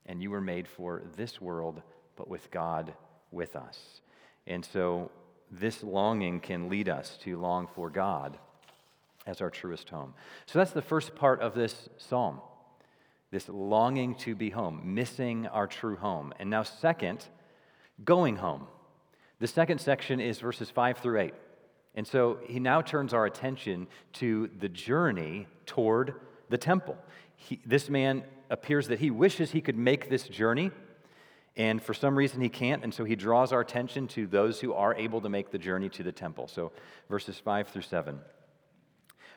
and 0.06 0.22
you 0.22 0.30
were 0.30 0.40
made 0.40 0.66
for 0.66 1.02
this 1.16 1.42
world 1.42 1.82
but 2.16 2.26
with 2.26 2.50
God 2.50 2.94
with 3.30 3.54
us. 3.54 4.00
And 4.46 4.64
so 4.64 5.10
this 5.50 5.82
longing 5.82 6.40
can 6.40 6.68
lead 6.68 6.88
us 6.88 7.16
to 7.22 7.38
long 7.38 7.66
for 7.74 7.90
God 7.90 8.38
as 9.26 9.40
our 9.40 9.50
truest 9.50 9.90
home. 9.90 10.14
So 10.46 10.58
that's 10.58 10.72
the 10.72 10.82
first 10.82 11.14
part 11.14 11.40
of 11.40 11.54
this 11.54 11.88
psalm 11.98 12.40
this 13.30 13.48
longing 13.48 14.14
to 14.14 14.34
be 14.34 14.50
home, 14.50 14.80
missing 14.94 15.46
our 15.48 15.66
true 15.66 15.96
home. 15.96 16.32
And 16.38 16.48
now, 16.48 16.62
second, 16.62 17.26
going 18.04 18.36
home. 18.36 18.66
The 19.40 19.46
second 19.46 19.80
section 19.80 20.20
is 20.20 20.38
verses 20.38 20.70
5 20.70 20.98
through 20.98 21.20
8. 21.20 21.34
And 21.94 22.06
so 22.06 22.38
he 22.46 22.60
now 22.60 22.82
turns 22.82 23.12
our 23.12 23.26
attention 23.26 23.88
to 24.14 24.48
the 24.58 24.68
journey 24.68 25.48
toward 25.66 26.14
the 26.48 26.58
temple. 26.58 26.96
He, 27.36 27.60
this 27.66 27.90
man 27.90 28.22
appears 28.48 28.88
that 28.88 29.00
he 29.00 29.10
wishes 29.10 29.50
he 29.50 29.60
could 29.60 29.76
make 29.76 30.08
this 30.08 30.28
journey 30.28 30.70
and 31.56 31.82
for 31.82 31.94
some 31.94 32.16
reason, 32.16 32.42
he 32.42 32.50
can't, 32.50 32.84
and 32.84 32.92
so 32.92 33.04
he 33.04 33.16
draws 33.16 33.50
our 33.50 33.60
attention 33.60 34.08
to 34.08 34.26
those 34.26 34.60
who 34.60 34.74
are 34.74 34.94
able 34.94 35.22
to 35.22 35.28
make 35.28 35.50
the 35.50 35.58
journey 35.58 35.88
to 35.90 36.02
the 36.02 36.12
temple. 36.12 36.48
So, 36.48 36.72
verses 37.08 37.38
5 37.38 37.68
through 37.68 37.82
7. 37.82 38.18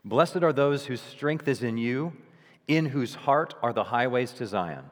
Blessed 0.03 0.43
are 0.43 0.51
those 0.51 0.85
whose 0.85 1.01
strength 1.01 1.47
is 1.47 1.63
in 1.63 1.77
you, 1.77 2.13
in 2.67 2.87
whose 2.87 3.15
heart 3.15 3.53
are 3.61 3.71
the 3.71 3.85
highways 3.85 4.31
to 4.33 4.45
Zion. 4.45 4.85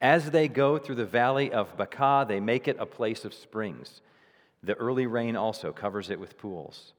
As 0.00 0.30
they 0.30 0.48
go 0.48 0.76
through 0.76 0.96
the 0.96 1.06
valley 1.06 1.52
of 1.52 1.76
Baca, 1.76 2.26
they 2.28 2.40
make 2.40 2.66
it 2.68 2.76
a 2.78 2.86
place 2.86 3.24
of 3.24 3.32
springs. 3.32 4.00
The 4.62 4.74
early 4.74 5.06
rain 5.06 5.36
also 5.36 5.72
covers 5.72 6.10
it 6.10 6.20
with 6.20 6.36
pools. 6.36 6.92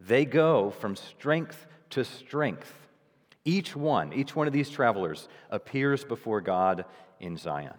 They 0.00 0.24
go 0.24 0.70
from 0.70 0.96
strength 0.96 1.66
to 1.90 2.04
strength. 2.04 2.72
Each 3.44 3.76
one, 3.76 4.12
each 4.12 4.34
one 4.34 4.46
of 4.46 4.52
these 4.52 4.70
travelers 4.70 5.28
appears 5.50 6.04
before 6.04 6.40
God 6.40 6.86
in 7.20 7.36
Zion. 7.36 7.74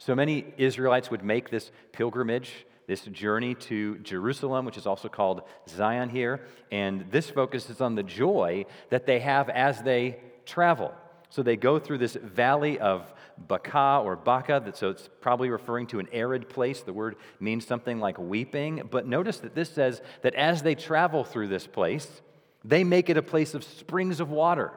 So 0.00 0.14
many 0.14 0.46
Israelites 0.56 1.10
would 1.10 1.22
make 1.22 1.50
this 1.50 1.70
pilgrimage, 1.92 2.66
this 2.86 3.02
journey 3.02 3.54
to 3.56 3.98
Jerusalem, 3.98 4.64
which 4.64 4.78
is 4.78 4.86
also 4.86 5.10
called 5.10 5.42
Zion 5.68 6.08
here, 6.08 6.40
and 6.72 7.04
this 7.10 7.28
focuses 7.28 7.82
on 7.82 7.96
the 7.96 8.02
joy 8.02 8.64
that 8.88 9.04
they 9.04 9.20
have 9.20 9.50
as 9.50 9.82
they 9.82 10.18
travel. 10.46 10.94
So 11.28 11.42
they 11.42 11.56
go 11.56 11.78
through 11.78 11.98
this 11.98 12.14
valley 12.14 12.78
of 12.78 13.12
Baca 13.36 14.00
or 14.02 14.16
Baca, 14.16 14.72
so 14.74 14.88
it's 14.88 15.10
probably 15.20 15.50
referring 15.50 15.86
to 15.88 15.98
an 15.98 16.08
arid 16.12 16.48
place. 16.48 16.80
The 16.80 16.94
word 16.94 17.16
means 17.38 17.66
something 17.66 18.00
like 18.00 18.18
weeping. 18.18 18.88
But 18.90 19.06
notice 19.06 19.36
that 19.40 19.54
this 19.54 19.68
says 19.68 20.00
that 20.22 20.34
as 20.34 20.62
they 20.62 20.74
travel 20.74 21.24
through 21.24 21.48
this 21.48 21.66
place, 21.66 22.22
they 22.64 22.84
make 22.84 23.10
it 23.10 23.18
a 23.18 23.22
place 23.22 23.52
of 23.52 23.64
springs 23.64 24.18
of 24.18 24.30
water. 24.30 24.72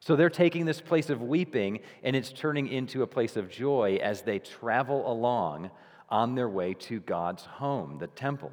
So 0.00 0.14
they're 0.16 0.30
taking 0.30 0.66
this 0.66 0.80
place 0.80 1.10
of 1.10 1.22
weeping 1.22 1.80
and 2.02 2.14
it's 2.14 2.32
turning 2.32 2.68
into 2.68 3.02
a 3.02 3.06
place 3.06 3.36
of 3.36 3.50
joy 3.50 3.98
as 4.02 4.22
they 4.22 4.38
travel 4.38 5.10
along 5.10 5.70
on 6.08 6.34
their 6.34 6.48
way 6.48 6.74
to 6.74 7.00
God's 7.00 7.44
home, 7.44 7.98
the 7.98 8.06
temple. 8.06 8.52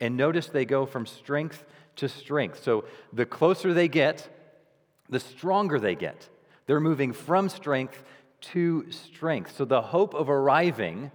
And 0.00 0.16
notice 0.16 0.46
they 0.46 0.64
go 0.64 0.86
from 0.86 1.06
strength 1.06 1.64
to 1.96 2.08
strength. 2.08 2.62
So 2.62 2.84
the 3.12 3.26
closer 3.26 3.72
they 3.72 3.88
get, 3.88 4.28
the 5.08 5.20
stronger 5.20 5.78
they 5.78 5.94
get. 5.94 6.28
They're 6.66 6.80
moving 6.80 7.12
from 7.12 7.48
strength 7.48 8.02
to 8.52 8.90
strength. 8.90 9.56
So 9.56 9.64
the 9.64 9.82
hope 9.82 10.14
of 10.14 10.28
arriving 10.28 11.10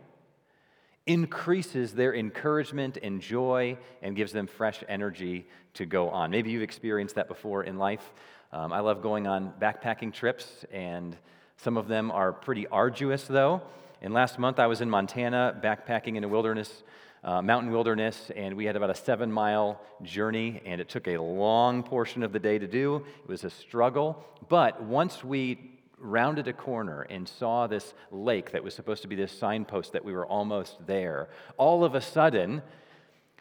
increases 1.05 1.93
their 1.93 2.13
encouragement 2.13 2.97
and 3.01 3.19
joy 3.19 3.77
and 4.01 4.15
gives 4.15 4.31
them 4.31 4.45
fresh 4.45 4.83
energy 4.88 5.47
to 5.73 5.85
go 5.85 6.09
on. 6.09 6.29
Maybe 6.29 6.51
you've 6.51 6.61
experienced 6.61 7.15
that 7.15 7.27
before 7.27 7.63
in 7.63 7.77
life. 7.77 8.13
Um, 8.51 8.74
I 8.74 8.79
love 8.79 9.03
going 9.03 9.27
on 9.27 9.53
backpacking 9.62 10.12
trips, 10.12 10.65
and 10.72 11.15
some 11.58 11.77
of 11.77 11.88
them 11.88 12.10
are 12.10 12.34
pretty 12.34 12.65
arduous, 12.65 13.25
though. 13.25 13.62
And 14.01 14.12
last 14.12 14.39
month 14.39 14.58
I 14.58 14.65
was 14.65 14.82
in 14.82 14.89
Montana 14.89 15.56
backpacking 15.63 16.15
in 16.15 16.24
a 16.24 16.27
wilderness, 16.27 16.82
uh, 17.24 17.44
mountain 17.44 17.72
wilderness, 17.72 18.32
and 18.36 18.58
we 18.58 18.65
had 18.65 18.75
about 18.75 18.89
a 18.89 18.96
seven 18.96 19.32
mile 19.32 19.79
journey, 20.01 20.63
and 20.65 20.82
it 20.82 20.89
took 20.89 21.08
a 21.08 21.18
long 21.18 21.84
portion 21.84 22.24
of 22.24 22.32
the 22.32 22.39
day 22.39 22.58
to 22.58 22.65
do. 22.65 23.06
It 23.24 23.29
was 23.29 23.44
a 23.44 23.51
struggle. 23.51 24.25
But 24.48 24.82
once 24.82 25.24
we 25.24 25.77
rounded 26.00 26.48
a 26.48 26.53
corner 26.53 27.03
and 27.03 27.29
saw 27.29 27.68
this 27.68 27.94
lake 28.10 28.53
that 28.53 28.63
was 28.63 28.74
supposed 28.74 29.03
to 29.03 29.08
be 29.08 29.15
this 29.15 29.32
signpost 29.32 29.94
that 29.94 30.03
we 30.03 30.13
were 30.13 30.25
almost 30.25 30.88
there, 30.88 31.29
all 31.58 31.84
of 31.84 31.94
a 31.94 32.01
sudden, 32.01 32.63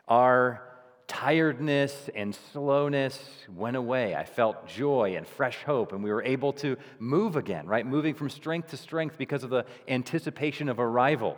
our 0.07 0.68
tiredness 1.09 2.11
and 2.15 2.35
slowness 2.53 3.19
went 3.57 3.77
away. 3.77 4.15
I 4.15 4.25
felt 4.25 4.69
joy 4.69 5.17
and 5.17 5.27
fresh 5.27 5.65
hope, 5.65 5.93
and 5.93 6.05
we 6.05 6.13
were 6.13 6.23
able 6.23 6.53
to 6.55 6.77
move 6.99 7.35
again, 7.35 7.67
right? 7.67 7.85
Moving 7.85 8.15
from 8.15 8.31
strength 8.31 8.69
to 8.69 8.77
strength 8.77 9.17
because 9.19 9.43
of 9.43 9.51
the 9.51 9.65
anticipation 9.89 10.69
of 10.69 10.79
arrival. 10.79 11.37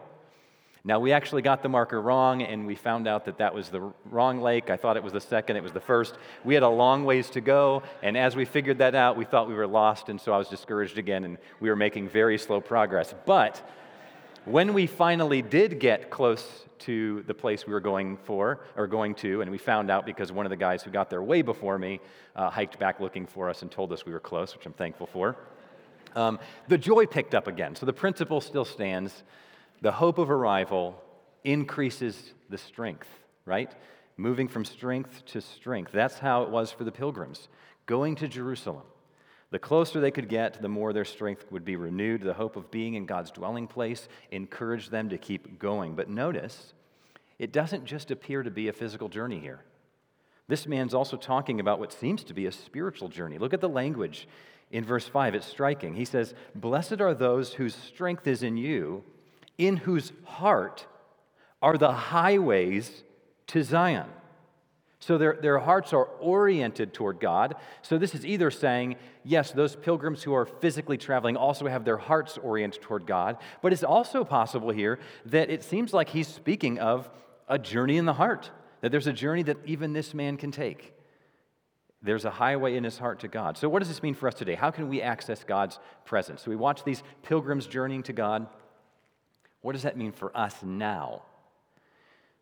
Now, 0.82 0.98
we 0.98 1.12
actually 1.12 1.42
got 1.42 1.62
the 1.62 1.68
marker 1.68 2.00
wrong, 2.00 2.42
and 2.42 2.66
we 2.66 2.74
found 2.74 3.06
out 3.06 3.26
that 3.26 3.38
that 3.38 3.54
was 3.54 3.68
the 3.68 3.92
wrong 4.06 4.40
lake. 4.40 4.70
I 4.70 4.76
thought 4.76 4.96
it 4.96 5.02
was 5.02 5.12
the 5.12 5.20
second, 5.20 5.56
it 5.56 5.62
was 5.62 5.72
the 5.72 5.80
first. 5.80 6.16
We 6.42 6.54
had 6.54 6.62
a 6.62 6.68
long 6.68 7.04
ways 7.04 7.30
to 7.30 7.40
go, 7.40 7.82
and 8.02 8.16
as 8.16 8.34
we 8.34 8.46
figured 8.46 8.78
that 8.78 8.94
out, 8.94 9.16
we 9.16 9.24
thought 9.24 9.46
we 9.46 9.54
were 9.54 9.66
lost, 9.66 10.08
and 10.08 10.20
so 10.20 10.32
I 10.32 10.38
was 10.38 10.48
discouraged 10.48 10.98
again, 10.98 11.24
and 11.24 11.38
we 11.60 11.68
were 11.68 11.76
making 11.76 12.08
very 12.08 12.38
slow 12.38 12.60
progress. 12.60 13.14
But 13.26 13.62
when 14.46 14.72
we 14.72 14.86
finally 14.86 15.42
did 15.42 15.78
get 15.78 16.10
close 16.10 16.66
to 16.80 17.22
the 17.26 17.34
place 17.34 17.66
we 17.66 17.72
were 17.72 17.80
going 17.80 18.16
for, 18.24 18.60
or 18.76 18.86
going 18.86 19.14
to, 19.16 19.40
and 19.40 19.50
we 19.50 19.58
found 19.58 19.90
out 19.90 20.04
because 20.06 20.32
one 20.32 20.46
of 20.46 20.50
the 20.50 20.56
guys 20.56 20.82
who 20.82 20.90
got 20.90 21.10
there 21.10 21.22
way 21.22 21.42
before 21.42 21.78
me 21.78 22.00
uh, 22.36 22.50
hiked 22.50 22.78
back 22.78 23.00
looking 23.00 23.26
for 23.26 23.48
us 23.48 23.62
and 23.62 23.70
told 23.70 23.92
us 23.92 24.04
we 24.04 24.12
were 24.12 24.20
close, 24.20 24.54
which 24.56 24.66
I'm 24.66 24.72
thankful 24.72 25.06
for. 25.06 25.36
Um, 26.16 26.38
the 26.68 26.78
joy 26.78 27.06
picked 27.06 27.34
up 27.34 27.46
again. 27.46 27.76
So 27.76 27.86
the 27.86 27.92
principle 27.92 28.40
still 28.40 28.64
stands. 28.64 29.22
The 29.80 29.92
hope 29.92 30.18
of 30.18 30.30
arrival 30.30 31.02
increases 31.44 32.34
the 32.48 32.58
strength, 32.58 33.08
right? 33.44 33.72
Moving 34.16 34.48
from 34.48 34.64
strength 34.64 35.24
to 35.26 35.40
strength. 35.40 35.92
That's 35.92 36.18
how 36.18 36.42
it 36.42 36.50
was 36.50 36.72
for 36.72 36.84
the 36.84 36.92
pilgrims 36.92 37.48
going 37.86 38.14
to 38.16 38.28
Jerusalem. 38.28 38.84
The 39.50 39.58
closer 39.58 40.00
they 40.00 40.12
could 40.12 40.28
get, 40.28 40.62
the 40.62 40.68
more 40.68 40.92
their 40.92 41.04
strength 41.04 41.50
would 41.50 41.64
be 41.64 41.76
renewed. 41.76 42.22
The 42.22 42.34
hope 42.34 42.56
of 42.56 42.70
being 42.70 42.94
in 42.94 43.06
God's 43.06 43.32
dwelling 43.32 43.66
place 43.66 44.08
encouraged 44.30 44.90
them 44.90 45.08
to 45.08 45.18
keep 45.18 45.58
going. 45.58 45.96
But 45.96 46.08
notice, 46.08 46.72
it 47.38 47.52
doesn't 47.52 47.84
just 47.84 48.10
appear 48.10 48.42
to 48.42 48.50
be 48.50 48.68
a 48.68 48.72
physical 48.72 49.08
journey 49.08 49.40
here. 49.40 49.60
This 50.46 50.66
man's 50.66 50.94
also 50.94 51.16
talking 51.16 51.58
about 51.58 51.80
what 51.80 51.92
seems 51.92 52.22
to 52.24 52.34
be 52.34 52.46
a 52.46 52.52
spiritual 52.52 53.08
journey. 53.08 53.38
Look 53.38 53.54
at 53.54 53.60
the 53.60 53.68
language 53.68 54.28
in 54.70 54.84
verse 54.84 55.08
5. 55.08 55.34
It's 55.34 55.46
striking. 55.46 55.94
He 55.94 56.04
says, 56.04 56.34
Blessed 56.54 57.00
are 57.00 57.14
those 57.14 57.54
whose 57.54 57.74
strength 57.74 58.26
is 58.26 58.42
in 58.42 58.56
you, 58.56 59.04
in 59.58 59.78
whose 59.78 60.12
heart 60.24 60.86
are 61.60 61.76
the 61.76 61.92
highways 61.92 63.02
to 63.48 63.62
Zion. 63.62 64.08
So 65.00 65.16
their, 65.16 65.38
their 65.40 65.58
hearts 65.58 65.94
are 65.94 66.04
oriented 66.04 66.92
toward 66.92 67.20
God. 67.20 67.56
So 67.80 67.96
this 67.96 68.14
is 68.14 68.26
either 68.26 68.50
saying, 68.50 68.96
yes, 69.24 69.50
those 69.50 69.74
pilgrims 69.74 70.22
who 70.22 70.34
are 70.34 70.44
physically 70.44 70.98
traveling 70.98 71.38
also 71.38 71.66
have 71.66 71.86
their 71.86 71.96
hearts 71.96 72.36
oriented 72.36 72.82
toward 72.82 73.06
God, 73.06 73.38
but 73.62 73.72
it's 73.72 73.82
also 73.82 74.24
possible 74.24 74.70
here 74.70 74.98
that 75.24 75.48
it 75.48 75.64
seems 75.64 75.94
like 75.94 76.10
he's 76.10 76.28
speaking 76.28 76.78
of 76.78 77.08
a 77.48 77.58
journey 77.58 77.96
in 77.96 78.04
the 78.04 78.12
heart, 78.12 78.50
that 78.82 78.90
there's 78.90 79.06
a 79.06 79.12
journey 79.12 79.42
that 79.42 79.56
even 79.64 79.94
this 79.94 80.12
man 80.12 80.36
can 80.36 80.52
take. 80.52 80.94
There's 82.02 82.26
a 82.26 82.30
highway 82.30 82.76
in 82.76 82.84
his 82.84 82.98
heart 82.98 83.20
to 83.20 83.28
God. 83.28 83.56
So, 83.58 83.68
what 83.68 83.80
does 83.80 83.88
this 83.88 84.02
mean 84.02 84.14
for 84.14 84.26
us 84.26 84.34
today? 84.34 84.54
How 84.54 84.70
can 84.70 84.88
we 84.88 85.02
access 85.02 85.44
God's 85.44 85.78
presence? 86.06 86.42
So, 86.42 86.50
we 86.50 86.56
watch 86.56 86.82
these 86.82 87.02
pilgrims 87.22 87.66
journeying 87.66 88.04
to 88.04 88.14
God. 88.14 88.46
What 89.60 89.72
does 89.72 89.82
that 89.82 89.98
mean 89.98 90.12
for 90.12 90.34
us 90.34 90.54
now? 90.62 91.22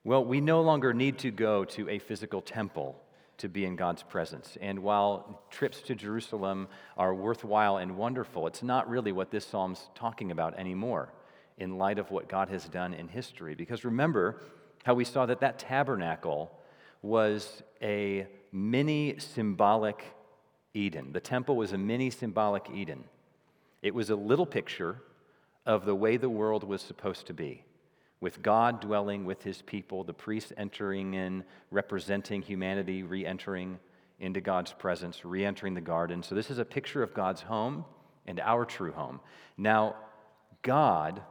Well, 0.05 0.25
we 0.25 0.41
no 0.41 0.61
longer 0.63 0.95
need 0.95 1.19
to 1.19 1.31
go 1.31 1.65
to 1.65 1.89
a 1.89 1.99
physical 1.99 2.41
temple 2.41 3.01
to 3.39 3.49
be 3.49 3.65
in 3.65 3.77
God's 3.77 4.03
presence. 4.03 4.57
And 4.61 4.81
while 4.81 5.43
trips 5.51 5.81
to 5.83 5.95
Jerusalem 5.95 6.69
are 6.97 7.15
worthwhile 7.15 7.79
and 7.79 7.97
wonderful, 7.97 8.47
it's 8.47 8.63
not 8.63 8.89
really 8.89 9.13
what 9.13 9.31
this 9.31 9.47
psalm's 9.47 9.89
talking 9.95 10.31
about 10.31 10.59
anymore 10.59 11.13
in 11.57 11.79
light 11.79 11.99
of 11.99 12.11
what 12.11 12.29
God 12.29 12.49
has 12.49 12.65
done 12.69 12.95
in 12.95 13.09
history. 13.09 13.55
Because 13.55 13.85
remember 13.85 14.41
how 14.85 14.95
we 14.95 15.05
saw 15.05 15.27
that 15.27 15.41
that 15.41 15.59
tabernacle 15.59 16.51
was 17.03 17.63
a 17.83 18.27
mini 18.53 19.19
symbolic 19.19 20.05
Eden. 20.75 21.13
The 21.13 21.21
temple 21.21 21.57
was 21.57 21.73
a 21.73 21.79
mini 21.79 22.11
symbolic 22.11 22.69
Eden. 22.73 23.05
It 23.83 23.95
was 23.95 24.11
a 24.11 24.17
little 24.17 24.47
picture 24.47 25.03
of 25.67 25.85
the 25.85 25.95
way 25.95 26.17
the 26.17 26.31
world 26.31 26.65
was 26.65 26.83
supposed 26.83 27.27
to 27.27 27.35
be 27.35 27.65
with 28.21 28.43
God 28.43 28.81
dwelling 28.81 29.25
with 29.25 29.43
his 29.43 29.63
people, 29.63 30.05
the 30.05 30.15
priests 30.15 30.53
entering 30.57 31.15
in, 31.15 31.45
representing 31.71 32.43
humanity, 32.43 33.03
re 33.03 33.25
entering 33.25 33.79
into 34.19 34.41
God's 34.41 34.73
presence, 34.73 35.25
re 35.25 35.45
entering 35.45 35.75
the 35.75 35.81
garden. 35.81 36.23
So, 36.23 36.35
this 36.35 36.51
is 36.51 36.59
a 36.59 36.65
picture 36.65 37.03
of 37.03 37.15
God's 37.15 37.43
home 37.43 37.85
and 38.27 38.41
our 38.41 38.65
true 38.65 38.93
home. 38.93 39.21
Now, 39.57 39.97
God 40.63 41.23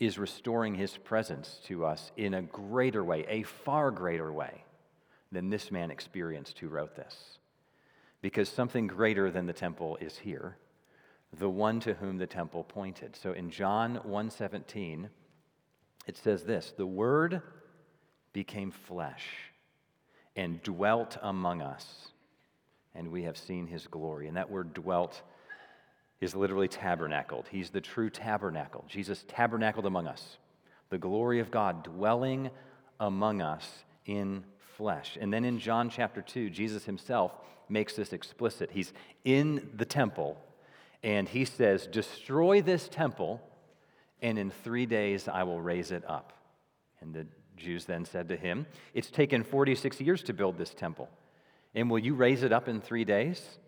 is 0.00 0.18
restoring 0.18 0.74
his 0.74 0.96
presence 0.96 1.60
to 1.64 1.84
us 1.84 2.12
in 2.16 2.34
a 2.34 2.42
greater 2.42 3.04
way, 3.04 3.26
a 3.28 3.42
far 3.42 3.90
greater 3.90 4.32
way 4.32 4.64
than 5.32 5.50
this 5.50 5.70
man 5.70 5.90
experienced 5.90 6.58
who 6.58 6.68
wrote 6.68 6.94
this. 6.96 7.38
Because 8.22 8.48
something 8.48 8.86
greater 8.86 9.30
than 9.30 9.46
the 9.46 9.52
temple 9.52 9.96
is 10.00 10.18
here, 10.18 10.56
the 11.38 11.50
one 11.50 11.80
to 11.80 11.94
whom 11.94 12.16
the 12.16 12.26
temple 12.26 12.64
pointed. 12.64 13.14
So 13.14 13.32
in 13.32 13.50
John 13.50 13.96
1:17, 14.04 15.10
it 16.08 16.16
says 16.16 16.42
this 16.42 16.72
The 16.76 16.86
Word 16.86 17.42
became 18.32 18.72
flesh 18.72 19.24
and 20.34 20.62
dwelt 20.62 21.16
among 21.22 21.62
us, 21.62 22.08
and 22.94 23.12
we 23.12 23.24
have 23.24 23.36
seen 23.36 23.66
his 23.66 23.86
glory. 23.86 24.28
And 24.28 24.36
that 24.36 24.50
word 24.50 24.72
dwelt 24.72 25.22
is 26.20 26.34
literally 26.34 26.68
tabernacled. 26.68 27.46
He's 27.50 27.70
the 27.70 27.80
true 27.80 28.08
tabernacle. 28.08 28.84
Jesus 28.88 29.24
tabernacled 29.28 29.86
among 29.86 30.06
us, 30.06 30.38
the 30.90 30.98
glory 30.98 31.40
of 31.40 31.50
God 31.50 31.82
dwelling 31.82 32.50
among 33.00 33.42
us 33.42 33.68
in 34.06 34.44
flesh. 34.76 35.18
And 35.20 35.32
then 35.32 35.44
in 35.44 35.58
John 35.58 35.90
chapter 35.90 36.22
2, 36.22 36.50
Jesus 36.50 36.84
himself 36.84 37.32
makes 37.68 37.94
this 37.94 38.12
explicit. 38.12 38.70
He's 38.72 38.92
in 39.24 39.70
the 39.74 39.84
temple, 39.84 40.38
and 41.02 41.28
he 41.28 41.44
says, 41.44 41.86
Destroy 41.86 42.62
this 42.62 42.88
temple 42.88 43.40
and 44.22 44.38
in 44.38 44.50
three 44.50 44.86
days 44.86 45.28
I 45.28 45.42
will 45.42 45.60
raise 45.60 45.90
it 45.90 46.04
up. 46.08 46.32
And 47.00 47.14
the 47.14 47.26
Jews 47.56 47.84
then 47.84 48.04
said 48.04 48.28
to 48.28 48.36
him, 48.36 48.66
It's 48.94 49.10
taken 49.10 49.42
46 49.42 50.00
years 50.00 50.22
to 50.24 50.32
build 50.32 50.58
this 50.58 50.74
temple, 50.74 51.08
and 51.74 51.90
will 51.90 51.98
you 51.98 52.14
raise 52.14 52.42
it 52.42 52.52
up 52.52 52.68
in 52.68 52.80
three 52.80 53.04
days? 53.04 53.58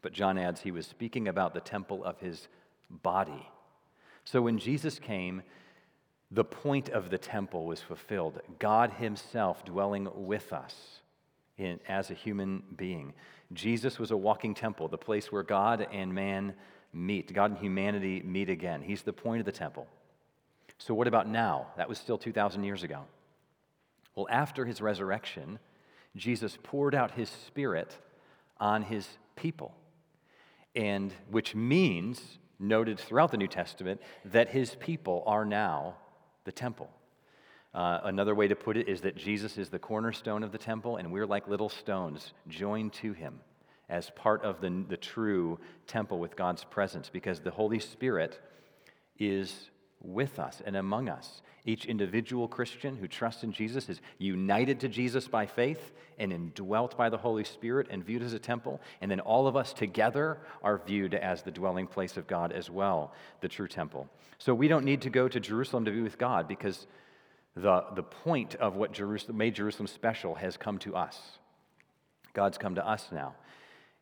But 0.00 0.12
John 0.12 0.38
adds 0.38 0.60
he 0.60 0.70
was 0.70 0.86
speaking 0.86 1.28
about 1.28 1.54
the 1.54 1.60
temple 1.60 2.04
of 2.04 2.20
his 2.20 2.48
body. 2.88 3.48
So 4.24 4.42
when 4.42 4.58
Jesus 4.58 4.98
came, 4.98 5.42
the 6.30 6.44
point 6.44 6.90
of 6.90 7.10
the 7.10 7.18
temple 7.18 7.64
was 7.64 7.80
fulfilled 7.80 8.40
God 8.58 8.92
Himself 8.92 9.64
dwelling 9.64 10.08
with 10.14 10.52
us 10.52 11.00
in, 11.56 11.80
as 11.88 12.10
a 12.10 12.14
human 12.14 12.62
being. 12.76 13.14
Jesus 13.52 13.98
was 13.98 14.10
a 14.10 14.16
walking 14.16 14.54
temple, 14.54 14.88
the 14.88 14.98
place 14.98 15.32
where 15.32 15.42
God 15.42 15.86
and 15.90 16.14
man 16.14 16.54
meet, 16.92 17.32
God 17.32 17.52
and 17.52 17.60
humanity 17.60 18.22
meet 18.24 18.48
again. 18.48 18.82
He's 18.82 19.02
the 19.02 19.12
point 19.12 19.40
of 19.40 19.46
the 19.46 19.52
temple. 19.52 19.86
So, 20.78 20.94
what 20.94 21.08
about 21.08 21.28
now? 21.28 21.68
That 21.76 21.88
was 21.88 21.98
still 21.98 22.18
2,000 22.18 22.64
years 22.64 22.82
ago. 22.82 23.04
Well, 24.14 24.26
after 24.30 24.64
his 24.64 24.80
resurrection, 24.80 25.58
Jesus 26.16 26.58
poured 26.62 26.94
out 26.94 27.12
his 27.12 27.28
spirit 27.28 27.96
on 28.58 28.82
his 28.82 29.06
people, 29.36 29.74
and 30.74 31.12
which 31.30 31.54
means, 31.54 32.38
noted 32.58 32.98
throughout 32.98 33.30
the 33.30 33.36
New 33.36 33.48
Testament, 33.48 34.00
that 34.24 34.48
his 34.48 34.74
people 34.76 35.22
are 35.26 35.44
now 35.44 35.96
the 36.44 36.52
temple. 36.52 36.90
Uh, 37.74 38.00
another 38.04 38.34
way 38.34 38.48
to 38.48 38.56
put 38.56 38.76
it 38.76 38.88
is 38.88 39.02
that 39.02 39.16
Jesus 39.16 39.58
is 39.58 39.68
the 39.68 39.78
cornerstone 39.78 40.42
of 40.42 40.52
the 40.52 40.58
temple, 40.58 40.96
and 40.96 41.12
we're 41.12 41.26
like 41.26 41.46
little 41.46 41.68
stones 41.68 42.32
joined 42.48 42.92
to 42.94 43.12
him 43.12 43.40
as 43.88 44.10
part 44.10 44.42
of 44.44 44.60
the, 44.60 44.84
the 44.88 44.96
true 44.96 45.58
temple 45.86 46.18
with 46.18 46.36
God's 46.36 46.64
presence, 46.64 47.08
because 47.08 47.40
the 47.40 47.50
Holy 47.50 47.78
Spirit 47.78 48.40
is 49.18 49.70
with 50.00 50.38
us 50.38 50.62
and 50.64 50.76
among 50.76 51.08
us. 51.08 51.42
Each 51.64 51.84
individual 51.84 52.48
Christian 52.48 52.96
who 52.96 53.08
trusts 53.08 53.42
in 53.42 53.52
Jesus 53.52 53.88
is 53.88 54.00
united 54.18 54.80
to 54.80 54.88
Jesus 54.88 55.28
by 55.28 55.44
faith 55.46 55.92
and 56.18 56.32
indwelt 56.32 56.96
by 56.96 57.10
the 57.10 57.18
Holy 57.18 57.44
Spirit 57.44 57.88
and 57.90 58.04
viewed 58.04 58.22
as 58.22 58.32
a 58.32 58.38
temple. 58.38 58.80
And 59.00 59.10
then 59.10 59.20
all 59.20 59.46
of 59.46 59.56
us 59.56 59.72
together 59.72 60.38
are 60.62 60.78
viewed 60.78 61.14
as 61.14 61.42
the 61.42 61.50
dwelling 61.50 61.86
place 61.86 62.16
of 62.16 62.26
God 62.26 62.52
as 62.52 62.70
well, 62.70 63.12
the 63.40 63.48
true 63.48 63.68
temple. 63.68 64.08
So 64.38 64.54
we 64.54 64.68
don't 64.68 64.84
need 64.84 65.02
to 65.02 65.10
go 65.10 65.28
to 65.28 65.40
Jerusalem 65.40 65.84
to 65.84 65.90
be 65.90 66.00
with 66.00 66.16
God 66.16 66.48
because 66.48 66.86
the, 67.54 67.84
the 67.94 68.02
point 68.02 68.54
of 68.54 68.76
what 68.76 68.92
Jerusalem, 68.92 69.36
made 69.36 69.54
Jerusalem 69.54 69.88
special 69.88 70.36
has 70.36 70.56
come 70.56 70.78
to 70.78 70.94
us. 70.94 71.20
God's 72.32 72.56
come 72.56 72.76
to 72.76 72.88
us 72.88 73.08
now. 73.12 73.34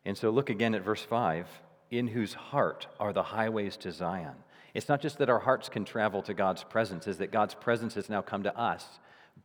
And 0.05 0.17
so 0.17 0.29
look 0.29 0.49
again 0.49 0.75
at 0.75 0.83
verse 0.83 1.03
5 1.03 1.47
in 1.91 2.07
whose 2.07 2.33
heart 2.33 2.87
are 2.99 3.13
the 3.13 3.23
highways 3.23 3.77
to 3.77 3.91
Zion. 3.91 4.35
It's 4.73 4.89
not 4.89 5.01
just 5.01 5.17
that 5.17 5.29
our 5.29 5.39
hearts 5.39 5.69
can 5.69 5.85
travel 5.85 6.21
to 6.23 6.33
God's 6.33 6.63
presence, 6.63 7.07
is 7.07 7.17
that 7.17 7.31
God's 7.31 7.55
presence 7.55 7.95
has 7.95 8.09
now 8.09 8.21
come 8.21 8.43
to 8.43 8.57
us 8.57 8.85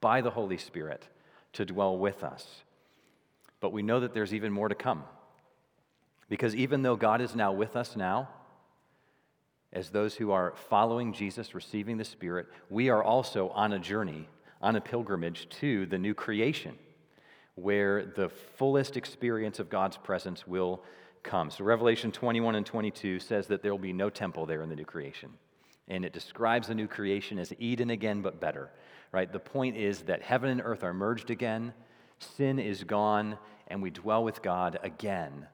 by 0.01 0.21
the 0.21 0.31
Holy 0.31 0.59
Spirit 0.59 1.09
to 1.55 1.65
dwell 1.65 1.97
with 1.97 2.23
us. 2.25 2.47
But 3.61 3.73
we 3.73 3.83
know 3.83 4.01
that 4.01 4.13
there's 4.13 4.35
even 4.35 4.53
more 4.53 4.69
to 4.69 4.75
come. 4.75 5.05
Because 6.29 6.55
even 6.55 6.83
though 6.83 6.97
God 6.97 7.21
is 7.21 7.35
now 7.35 7.53
with 7.53 7.77
us 7.77 7.95
now, 7.95 8.29
as 9.73 9.91
those 9.91 10.15
who 10.15 10.33
are 10.33 10.55
following 10.69 11.13
Jesus, 11.13 11.55
receiving 11.55 11.97
the 11.97 12.05
Spirit, 12.05 12.47
we 12.69 12.91
are 12.91 13.03
also 13.03 13.49
on 13.51 13.73
a 13.73 13.79
journey, 13.79 14.29
on 14.61 14.77
a 14.77 14.81
pilgrimage 14.81 15.49
to 15.61 15.87
the 15.87 15.99
new 15.99 16.15
creation, 16.15 16.77
where 17.55 18.05
the 18.05 18.29
fullest 18.29 18.97
experience 18.97 19.59
of 19.59 19.69
God's 19.69 19.97
presence 19.97 20.47
will 20.47 20.83
come. 21.23 21.51
So, 21.51 21.65
Revelation 21.65 22.11
21 22.11 22.55
and 22.55 22.67
22 22.67 23.21
says 23.21 23.47
that 23.49 23.63
there 23.63 23.73
will 23.73 23.79
be 23.79 23.93
no 23.93 24.11
temple 24.11 24.47
there 24.47 24.63
in 24.63 24.69
the 24.69 24.77
new 24.77 24.85
creation. 24.85 25.31
And 25.89 26.05
it 26.05 26.13
describes 26.13 26.69
the 26.69 26.75
new 26.75 26.89
creation 26.89 27.39
as 27.39 27.53
Eden 27.59 27.91
again, 27.91 28.23
but 28.23 28.41
better, 28.41 28.71
right? 29.11 29.31
The 29.31 29.39
point 29.39 29.77
is 29.77 30.03
that 30.03 30.23
heaven 30.23 30.51
and 30.51 30.63
earth 30.65 30.85
are 30.85 30.95
merged 30.95 31.31
again, 31.31 31.75
sin 32.19 32.59
is 32.59 32.85
gone, 32.85 33.37
and 33.69 33.83
we 33.83 33.91
dwell 33.91 34.25
with 34.25 34.43
God 34.43 34.79
again, 34.83 35.47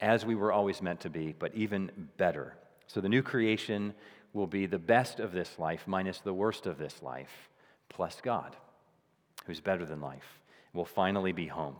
as 0.00 0.26
we 0.26 0.34
were 0.34 0.52
always 0.52 0.82
meant 0.82 1.00
to 1.00 1.10
be, 1.10 1.34
but 1.38 1.54
even 1.54 2.08
better. 2.16 2.56
So, 2.86 3.00
the 3.00 3.08
new 3.08 3.22
creation 3.22 3.94
will 4.32 4.46
be 4.46 4.66
the 4.66 4.78
best 4.78 5.20
of 5.20 5.32
this 5.32 5.58
life 5.58 5.84
minus 5.86 6.20
the 6.20 6.34
worst 6.34 6.66
of 6.66 6.78
this 6.78 7.02
life, 7.02 7.48
plus 7.88 8.20
God, 8.22 8.56
who's 9.46 9.60
better 9.60 9.84
than 9.84 10.00
life. 10.00 10.41
We'll 10.72 10.84
finally 10.84 11.32
be 11.32 11.46
home. 11.46 11.76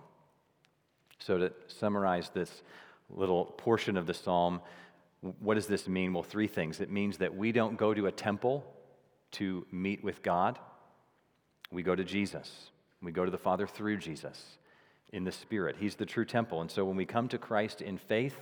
So, 1.18 1.38
to 1.38 1.52
summarize 1.68 2.30
this 2.30 2.62
little 3.08 3.44
portion 3.44 3.96
of 3.96 4.06
the 4.06 4.14
psalm. 4.14 4.60
What 5.40 5.54
does 5.54 5.66
this 5.66 5.86
mean? 5.86 6.12
Well, 6.12 6.22
three 6.22 6.48
things. 6.48 6.80
It 6.80 6.90
means 6.90 7.18
that 7.18 7.36
we 7.36 7.52
don't 7.52 7.76
go 7.76 7.94
to 7.94 8.06
a 8.06 8.12
temple 8.12 8.64
to 9.32 9.66
meet 9.70 10.04
with 10.04 10.22
God, 10.22 10.58
we 11.70 11.82
go 11.82 11.94
to 11.94 12.04
Jesus. 12.04 12.70
We 13.00 13.12
go 13.12 13.24
to 13.24 13.30
the 13.30 13.38
Father 13.38 13.66
through 13.66 13.96
Jesus 13.96 14.58
in 15.12 15.24
the 15.24 15.32
Spirit. 15.32 15.76
He's 15.80 15.96
the 15.96 16.06
true 16.06 16.24
temple. 16.24 16.60
And 16.60 16.70
so 16.70 16.84
when 16.84 16.96
we 16.96 17.06
come 17.06 17.28
to 17.28 17.38
Christ 17.38 17.80
in 17.80 17.98
faith, 17.98 18.36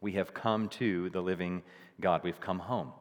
we 0.00 0.12
have 0.12 0.34
come 0.34 0.68
to 0.70 1.10
the 1.10 1.22
living 1.22 1.62
God. 2.00 2.20
We've 2.22 2.40
come 2.40 2.60
home. 2.60 2.92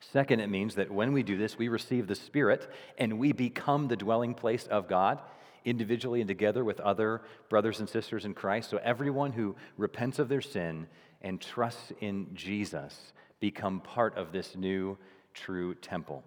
Second, 0.00 0.40
it 0.40 0.48
means 0.48 0.74
that 0.76 0.90
when 0.90 1.12
we 1.12 1.22
do 1.22 1.36
this, 1.36 1.58
we 1.58 1.68
receive 1.68 2.06
the 2.06 2.14
Spirit 2.14 2.68
and 2.96 3.18
we 3.18 3.32
become 3.32 3.88
the 3.88 3.96
dwelling 3.96 4.34
place 4.34 4.66
of 4.66 4.88
God 4.88 5.20
individually 5.64 6.20
and 6.20 6.28
together 6.28 6.64
with 6.64 6.80
other 6.80 7.22
brothers 7.48 7.80
and 7.80 7.88
sisters 7.88 8.24
in 8.24 8.34
Christ. 8.34 8.70
So 8.70 8.78
everyone 8.82 9.32
who 9.32 9.56
repents 9.76 10.18
of 10.18 10.28
their 10.28 10.40
sin 10.40 10.86
and 11.22 11.40
trusts 11.40 11.92
in 12.00 12.28
Jesus 12.34 13.12
become 13.40 13.80
part 13.80 14.16
of 14.16 14.32
this 14.32 14.56
new 14.56 14.98
true 15.34 15.74
temple. 15.74 16.24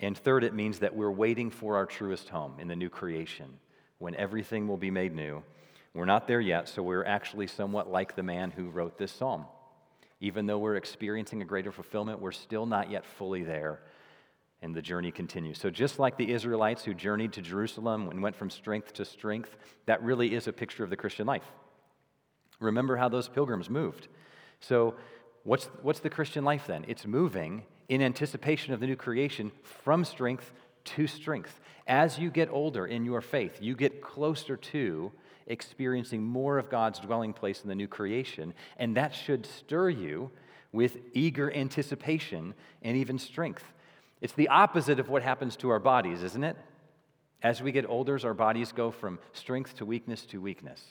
And 0.00 0.16
third, 0.16 0.44
it 0.44 0.54
means 0.54 0.78
that 0.78 0.94
we're 0.94 1.10
waiting 1.10 1.50
for 1.50 1.76
our 1.76 1.86
truest 1.86 2.28
home 2.28 2.54
in 2.58 2.68
the 2.68 2.76
new 2.76 2.88
creation 2.88 3.58
when 3.98 4.14
everything 4.14 4.68
will 4.68 4.76
be 4.76 4.90
made 4.90 5.14
new. 5.14 5.42
We're 5.94 6.04
not 6.04 6.28
there 6.28 6.40
yet, 6.40 6.68
so 6.68 6.82
we're 6.82 7.04
actually 7.04 7.48
somewhat 7.48 7.90
like 7.90 8.14
the 8.14 8.22
man 8.22 8.52
who 8.52 8.68
wrote 8.68 8.98
this 8.98 9.10
psalm. 9.10 9.46
Even 10.20 10.46
though 10.46 10.58
we're 10.58 10.76
experiencing 10.76 11.42
a 11.42 11.44
greater 11.44 11.72
fulfillment, 11.72 12.20
we're 12.20 12.32
still 12.32 12.66
not 12.66 12.90
yet 12.90 13.04
fully 13.04 13.42
there 13.42 13.80
and 14.62 14.74
the 14.74 14.82
journey 14.82 15.10
continues. 15.10 15.58
So, 15.58 15.70
just 15.70 15.98
like 15.98 16.16
the 16.16 16.32
Israelites 16.32 16.84
who 16.84 16.94
journeyed 16.94 17.32
to 17.34 17.42
Jerusalem 17.42 18.08
and 18.08 18.22
went 18.22 18.36
from 18.36 18.50
strength 18.50 18.92
to 18.94 19.04
strength, 19.04 19.56
that 19.86 20.02
really 20.02 20.34
is 20.34 20.48
a 20.48 20.52
picture 20.52 20.84
of 20.84 20.90
the 20.90 20.96
Christian 20.96 21.26
life. 21.26 21.44
Remember 22.60 22.96
how 22.96 23.08
those 23.08 23.28
pilgrims 23.28 23.70
moved. 23.70 24.08
So, 24.60 24.94
what's, 25.44 25.66
what's 25.82 26.00
the 26.00 26.10
Christian 26.10 26.44
life 26.44 26.66
then? 26.66 26.84
It's 26.88 27.06
moving 27.06 27.62
in 27.88 28.02
anticipation 28.02 28.74
of 28.74 28.80
the 28.80 28.86
new 28.86 28.96
creation 28.96 29.52
from 29.62 30.04
strength 30.04 30.52
to 30.84 31.06
strength. 31.06 31.60
As 31.86 32.18
you 32.18 32.30
get 32.30 32.50
older 32.50 32.86
in 32.86 33.04
your 33.04 33.20
faith, 33.20 33.58
you 33.60 33.74
get 33.74 34.02
closer 34.02 34.56
to 34.56 35.12
experiencing 35.46 36.22
more 36.22 36.58
of 36.58 36.68
God's 36.68 36.98
dwelling 36.98 37.32
place 37.32 37.62
in 37.62 37.68
the 37.68 37.74
new 37.74 37.88
creation, 37.88 38.52
and 38.76 38.96
that 38.96 39.14
should 39.14 39.46
stir 39.46 39.88
you 39.88 40.30
with 40.72 40.98
eager 41.14 41.52
anticipation 41.52 42.54
and 42.82 42.96
even 42.96 43.18
strength. 43.18 43.64
It's 44.20 44.32
the 44.32 44.48
opposite 44.48 44.98
of 44.98 45.08
what 45.08 45.22
happens 45.22 45.56
to 45.56 45.70
our 45.70 45.78
bodies, 45.78 46.22
isn't 46.22 46.44
it? 46.44 46.56
As 47.42 47.62
we 47.62 47.70
get 47.70 47.88
older, 47.88 48.18
our 48.24 48.34
bodies 48.34 48.72
go 48.72 48.90
from 48.90 49.18
strength 49.32 49.76
to 49.76 49.86
weakness 49.86 50.22
to 50.26 50.40
weakness. 50.40 50.82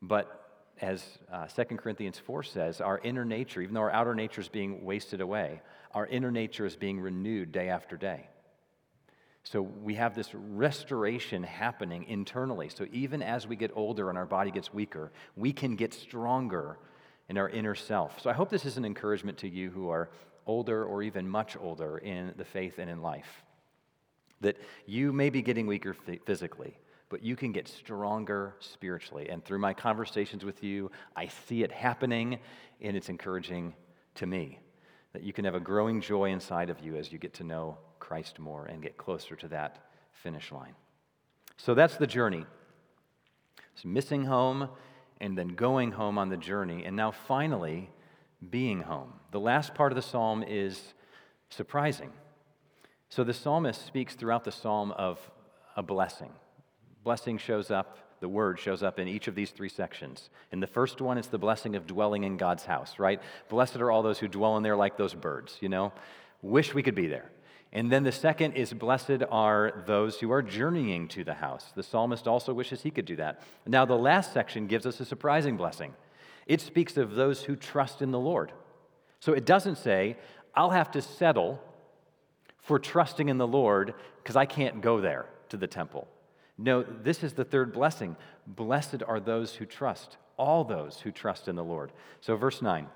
But 0.00 0.38
as 0.80 1.04
uh, 1.32 1.46
2 1.46 1.76
Corinthians 1.76 2.18
4 2.18 2.42
says, 2.42 2.80
our 2.80 2.98
inner 2.98 3.24
nature, 3.24 3.60
even 3.60 3.74
though 3.74 3.82
our 3.82 3.92
outer 3.92 4.14
nature 4.14 4.40
is 4.40 4.48
being 4.48 4.84
wasted 4.84 5.20
away, 5.20 5.62
our 5.92 6.06
inner 6.06 6.32
nature 6.32 6.66
is 6.66 6.74
being 6.74 6.98
renewed 7.00 7.52
day 7.52 7.68
after 7.68 7.96
day. 7.96 8.26
So 9.44 9.62
we 9.62 9.94
have 9.94 10.14
this 10.14 10.34
restoration 10.34 11.42
happening 11.42 12.04
internally. 12.04 12.68
So 12.68 12.86
even 12.92 13.22
as 13.22 13.46
we 13.46 13.56
get 13.56 13.70
older 13.74 14.08
and 14.08 14.16
our 14.16 14.26
body 14.26 14.50
gets 14.50 14.72
weaker, 14.72 15.12
we 15.36 15.52
can 15.52 15.76
get 15.76 15.94
stronger 15.94 16.78
in 17.28 17.38
our 17.38 17.48
inner 17.48 17.74
self. 17.74 18.20
So 18.20 18.30
I 18.30 18.32
hope 18.32 18.50
this 18.50 18.64
is 18.64 18.76
an 18.76 18.84
encouragement 18.84 19.38
to 19.38 19.48
you 19.48 19.70
who 19.70 19.88
are 19.88 20.10
older 20.46 20.84
or 20.84 21.02
even 21.02 21.28
much 21.28 21.56
older 21.56 21.98
in 21.98 22.34
the 22.36 22.44
faith 22.44 22.78
and 22.78 22.90
in 22.90 23.02
life. 23.02 23.44
That 24.40 24.56
you 24.86 25.12
may 25.12 25.30
be 25.30 25.42
getting 25.42 25.66
weaker 25.66 25.94
physically, 26.24 26.76
but 27.08 27.22
you 27.22 27.36
can 27.36 27.52
get 27.52 27.68
stronger 27.68 28.56
spiritually. 28.58 29.28
And 29.28 29.44
through 29.44 29.60
my 29.60 29.74
conversations 29.74 30.44
with 30.44 30.62
you, 30.64 30.90
I 31.14 31.28
see 31.46 31.62
it 31.62 31.70
happening, 31.70 32.38
and 32.80 32.96
it's 32.96 33.08
encouraging 33.08 33.74
to 34.16 34.26
me 34.26 34.58
that 35.12 35.22
you 35.22 35.32
can 35.32 35.44
have 35.44 35.54
a 35.54 35.60
growing 35.60 36.00
joy 36.00 36.30
inside 36.30 36.70
of 36.70 36.80
you 36.80 36.96
as 36.96 37.12
you 37.12 37.18
get 37.18 37.34
to 37.34 37.44
know 37.44 37.78
Christ 37.98 38.38
more 38.38 38.66
and 38.66 38.82
get 38.82 38.96
closer 38.96 39.36
to 39.36 39.48
that 39.48 39.78
finish 40.12 40.50
line. 40.50 40.74
So 41.56 41.74
that's 41.74 41.96
the 41.96 42.06
journey. 42.06 42.44
It's 43.74 43.84
missing 43.84 44.24
home 44.24 44.68
and 45.20 45.38
then 45.38 45.48
going 45.48 45.92
home 45.92 46.18
on 46.18 46.28
the 46.28 46.36
journey. 46.36 46.84
And 46.84 46.96
now 46.96 47.10
finally, 47.10 47.90
being 48.50 48.82
home. 48.82 49.12
The 49.30 49.40
last 49.40 49.74
part 49.74 49.92
of 49.92 49.96
the 49.96 50.02
psalm 50.02 50.42
is 50.42 50.94
surprising. 51.50 52.10
So 53.08 53.24
the 53.24 53.34
psalmist 53.34 53.86
speaks 53.86 54.14
throughout 54.14 54.44
the 54.44 54.52
psalm 54.52 54.92
of 54.92 55.18
a 55.76 55.82
blessing. 55.82 56.30
Blessing 57.04 57.38
shows 57.38 57.70
up, 57.70 57.98
the 58.20 58.28
word 58.28 58.58
shows 58.58 58.82
up 58.82 58.98
in 58.98 59.08
each 59.08 59.28
of 59.28 59.34
these 59.34 59.50
three 59.50 59.68
sections. 59.68 60.30
In 60.52 60.60
the 60.60 60.66
first 60.66 61.00
one, 61.00 61.18
it's 61.18 61.28
the 61.28 61.38
blessing 61.38 61.76
of 61.76 61.86
dwelling 61.86 62.24
in 62.24 62.36
God's 62.36 62.64
house, 62.64 62.98
right? 62.98 63.20
Blessed 63.48 63.76
are 63.76 63.90
all 63.90 64.02
those 64.02 64.18
who 64.18 64.28
dwell 64.28 64.56
in 64.56 64.62
there 64.62 64.76
like 64.76 64.96
those 64.96 65.14
birds, 65.14 65.58
you 65.60 65.68
know? 65.68 65.92
Wish 66.40 66.74
we 66.74 66.82
could 66.82 66.94
be 66.94 67.06
there. 67.06 67.30
And 67.72 67.90
then 67.90 68.02
the 68.02 68.12
second 68.12 68.52
is, 68.52 68.72
Blessed 68.72 69.22
are 69.30 69.82
those 69.86 70.20
who 70.20 70.30
are 70.30 70.42
journeying 70.42 71.08
to 71.08 71.24
the 71.24 71.34
house. 71.34 71.72
The 71.74 71.82
psalmist 71.82 72.28
also 72.28 72.52
wishes 72.52 72.82
he 72.82 72.90
could 72.90 73.06
do 73.06 73.16
that. 73.16 73.42
Now, 73.66 73.84
the 73.84 73.96
last 73.96 74.32
section 74.32 74.66
gives 74.66 74.86
us 74.86 75.00
a 75.00 75.04
surprising 75.04 75.56
blessing. 75.56 75.94
It 76.46 76.60
speaks 76.60 76.96
of 76.96 77.14
those 77.14 77.42
who 77.42 77.56
trust 77.56 78.02
in 78.02 78.10
the 78.10 78.18
Lord. 78.18 78.52
So 79.20 79.32
it 79.32 79.46
doesn't 79.46 79.78
say, 79.78 80.16
I'll 80.54 80.70
have 80.70 80.90
to 80.92 81.02
settle 81.02 81.62
for 82.58 82.78
trusting 82.78 83.28
in 83.28 83.38
the 83.38 83.46
Lord 83.46 83.94
because 84.22 84.36
I 84.36 84.46
can't 84.46 84.80
go 84.80 85.00
there 85.00 85.26
to 85.48 85.56
the 85.56 85.66
temple. 85.66 86.08
No, 86.58 86.82
this 86.82 87.22
is 87.22 87.32
the 87.32 87.44
third 87.44 87.72
blessing. 87.72 88.16
Blessed 88.46 89.02
are 89.06 89.20
those 89.20 89.54
who 89.54 89.66
trust, 89.66 90.16
all 90.36 90.64
those 90.64 91.00
who 91.00 91.10
trust 91.10 91.48
in 91.48 91.56
the 91.56 91.64
Lord. 91.64 91.92
So, 92.20 92.36
verse 92.36 92.62
9, 92.62 92.86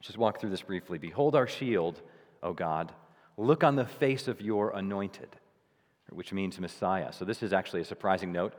just 0.00 0.18
walk 0.18 0.40
through 0.40 0.50
this 0.50 0.62
briefly. 0.62 0.98
Behold 0.98 1.34
our 1.34 1.46
shield, 1.46 2.00
O 2.42 2.52
God. 2.52 2.92
Look 3.36 3.64
on 3.64 3.76
the 3.76 3.86
face 3.86 4.28
of 4.28 4.40
your 4.40 4.70
anointed, 4.70 5.36
which 6.10 6.32
means 6.32 6.60
Messiah. 6.60 7.12
So, 7.12 7.24
this 7.24 7.42
is 7.42 7.52
actually 7.52 7.80
a 7.80 7.86
surprising 7.86 8.30
note. 8.30 8.54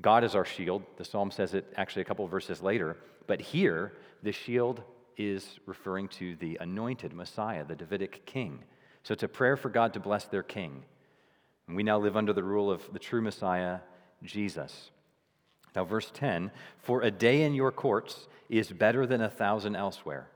God 0.00 0.24
is 0.24 0.34
our 0.34 0.44
shield. 0.44 0.82
The 0.96 1.04
psalm 1.04 1.30
says 1.30 1.54
it 1.54 1.72
actually 1.76 2.02
a 2.02 2.04
couple 2.04 2.26
verses 2.26 2.62
later. 2.62 2.96
But 3.26 3.40
here, 3.40 3.94
the 4.22 4.32
shield 4.32 4.82
is 5.16 5.58
referring 5.66 6.08
to 6.08 6.36
the 6.36 6.56
anointed 6.60 7.12
Messiah, 7.12 7.64
the 7.64 7.74
Davidic 7.74 8.24
king. 8.24 8.62
So 9.02 9.12
it's 9.12 9.22
a 9.22 9.28
prayer 9.28 9.56
for 9.56 9.68
God 9.68 9.92
to 9.94 10.00
bless 10.00 10.26
their 10.26 10.42
king. 10.42 10.84
And 11.66 11.76
we 11.76 11.82
now 11.82 11.98
live 11.98 12.16
under 12.16 12.32
the 12.32 12.42
rule 12.42 12.70
of 12.70 12.82
the 12.92 12.98
true 12.98 13.20
Messiah, 13.20 13.80
Jesus. 14.22 14.90
Now, 15.74 15.84
verse 15.84 16.10
10 16.14 16.50
For 16.78 17.02
a 17.02 17.10
day 17.10 17.42
in 17.42 17.54
your 17.54 17.72
courts 17.72 18.28
is 18.48 18.70
better 18.70 19.06
than 19.06 19.20
a 19.20 19.30
thousand 19.30 19.76
elsewhere. 19.76 20.28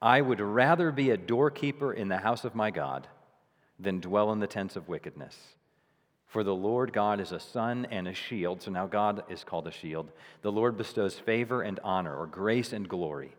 I 0.00 0.20
would 0.20 0.40
rather 0.40 0.92
be 0.92 1.10
a 1.10 1.16
doorkeeper 1.16 1.92
in 1.92 2.08
the 2.08 2.18
house 2.18 2.44
of 2.44 2.54
my 2.54 2.70
God 2.70 3.08
than 3.78 4.00
dwell 4.00 4.32
in 4.32 4.40
the 4.40 4.46
tents 4.46 4.76
of 4.76 4.88
wickedness. 4.88 5.36
For 6.26 6.42
the 6.42 6.54
Lord 6.54 6.92
God 6.92 7.20
is 7.20 7.32
a 7.32 7.40
sun 7.40 7.86
and 7.90 8.08
a 8.08 8.14
shield. 8.14 8.62
So 8.62 8.70
now 8.70 8.86
God 8.86 9.22
is 9.28 9.44
called 9.44 9.66
a 9.66 9.72
shield. 9.72 10.10
The 10.42 10.52
Lord 10.52 10.76
bestows 10.76 11.18
favor 11.18 11.62
and 11.62 11.78
honor, 11.84 12.14
or 12.16 12.26
grace 12.26 12.72
and 12.72 12.88
glory. 12.88 13.34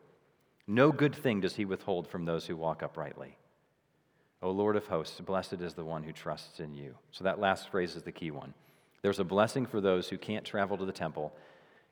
No 0.67 0.91
good 0.91 1.15
thing 1.15 1.41
does 1.41 1.55
he 1.55 1.65
withhold 1.65 2.07
from 2.07 2.25
those 2.25 2.45
who 2.45 2.55
walk 2.55 2.83
uprightly. 2.83 3.37
O 4.41 4.51
Lord 4.51 4.75
of 4.75 4.87
hosts, 4.87 5.19
blessed 5.19 5.61
is 5.61 5.73
the 5.73 5.85
one 5.85 6.03
who 6.03 6.11
trusts 6.11 6.59
in 6.59 6.75
you. 6.75 6.95
So 7.11 7.23
that 7.23 7.39
last 7.39 7.69
phrase 7.69 7.95
is 7.95 8.03
the 8.03 8.11
key 8.11 8.31
one. 8.31 8.53
There's 9.01 9.19
a 9.19 9.23
blessing 9.23 9.65
for 9.65 9.81
those 9.81 10.09
who 10.09 10.17
can't 10.17 10.45
travel 10.45 10.77
to 10.77 10.85
the 10.85 10.91
temple, 10.91 11.33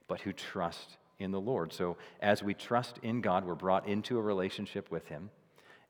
but 0.08 0.22
who 0.22 0.34
trust 0.34 0.98
in 1.20 1.32
the 1.32 1.40
Lord. 1.40 1.74
So 1.74 1.98
as 2.22 2.44
we 2.44 2.54
trust 2.54 3.00
in 3.02 3.22
God, 3.22 3.46
we're 3.46 3.56
brought 3.56 3.88
into 3.88 4.18
a 4.18 4.22
relationship 4.22 4.92
with 4.92 5.08
him. 5.08 5.30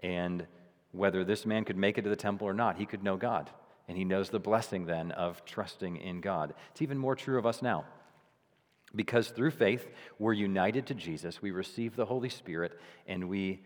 And 0.02 0.46
whether 0.92 1.24
this 1.24 1.46
man 1.46 1.66
could 1.66 1.78
make 1.78 1.98
it 1.98 2.04
to 2.04 2.10
the 2.10 2.16
temple 2.16 2.48
or 2.48 2.54
not, 2.54 2.78
he 2.78 2.86
could 2.86 3.04
know 3.04 3.18
God. 3.18 3.50
And 3.88 3.98
he 3.98 4.04
knows 4.04 4.30
the 4.30 4.40
blessing 4.40 4.86
then 4.86 5.12
of 5.12 5.46
trusting 5.46 5.98
in 5.98 6.22
God. 6.22 6.54
It's 6.72 6.82
even 6.82 6.98
more 6.98 7.16
true 7.16 7.38
of 7.38 7.46
us 7.46 7.62
now. 7.62 7.86
Because 8.96 9.30
through 9.30 9.52
faith, 9.52 9.88
we're 10.20 10.34
united 10.34 10.88
to 10.88 10.94
Jesus, 10.94 11.42
we 11.42 11.52
receive 11.52 11.96
the 11.96 12.06
Holy 12.06 12.30
Spirit, 12.30 12.80
and 13.08 13.30
we 13.30 13.62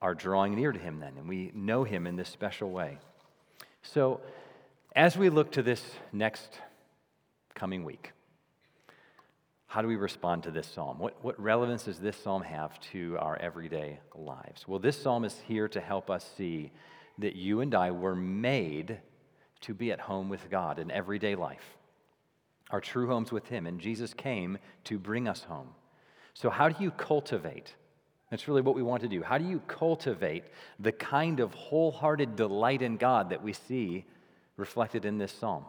are 0.00 0.14
drawing 0.14 0.54
near 0.54 0.72
to 0.72 0.78
Him 0.78 1.00
then, 1.00 1.14
and 1.18 1.28
we 1.28 1.50
know 1.54 1.84
Him 1.84 2.06
in 2.06 2.16
this 2.16 2.28
special 2.28 2.70
way. 2.70 2.98
So, 3.82 4.20
as 4.94 5.16
we 5.16 5.28
look 5.28 5.52
to 5.52 5.62
this 5.62 5.82
next 6.12 6.58
coming 7.54 7.84
week, 7.84 8.12
how 9.66 9.82
do 9.82 9.88
we 9.88 9.96
respond 9.96 10.42
to 10.44 10.50
this 10.50 10.66
psalm? 10.66 10.98
What, 10.98 11.22
what 11.22 11.40
relevance 11.40 11.84
does 11.84 11.98
this 11.98 12.16
psalm 12.16 12.42
have 12.42 12.80
to 12.92 13.16
our 13.20 13.36
everyday 13.36 14.00
lives? 14.16 14.66
Well, 14.66 14.80
this 14.80 15.00
psalm 15.00 15.24
is 15.24 15.36
here 15.46 15.68
to 15.68 15.80
help 15.80 16.10
us 16.10 16.28
see 16.36 16.72
that 17.18 17.36
you 17.36 17.60
and 17.60 17.72
I 17.74 17.92
were 17.92 18.16
made 18.16 18.98
to 19.62 19.74
be 19.74 19.92
at 19.92 20.00
home 20.00 20.28
with 20.28 20.50
God 20.50 20.78
in 20.78 20.90
everyday 20.90 21.34
life 21.34 21.76
our 22.70 22.80
true 22.80 23.08
homes 23.08 23.32
with 23.32 23.48
Him. 23.48 23.66
And 23.66 23.80
Jesus 23.80 24.14
came 24.14 24.58
to 24.84 24.98
bring 24.98 25.28
us 25.28 25.42
home. 25.44 25.68
So, 26.34 26.50
how 26.50 26.68
do 26.68 26.82
you 26.82 26.90
cultivate? 26.90 27.74
That's 28.30 28.46
really 28.46 28.62
what 28.62 28.76
we 28.76 28.82
want 28.82 29.02
to 29.02 29.08
do. 29.08 29.22
How 29.22 29.38
do 29.38 29.44
you 29.44 29.60
cultivate 29.66 30.44
the 30.78 30.92
kind 30.92 31.40
of 31.40 31.52
wholehearted 31.52 32.36
delight 32.36 32.80
in 32.80 32.96
God 32.96 33.30
that 33.30 33.42
we 33.42 33.52
see 33.52 34.04
reflected 34.56 35.04
in 35.04 35.18
this 35.18 35.32
psalm? 35.32 35.64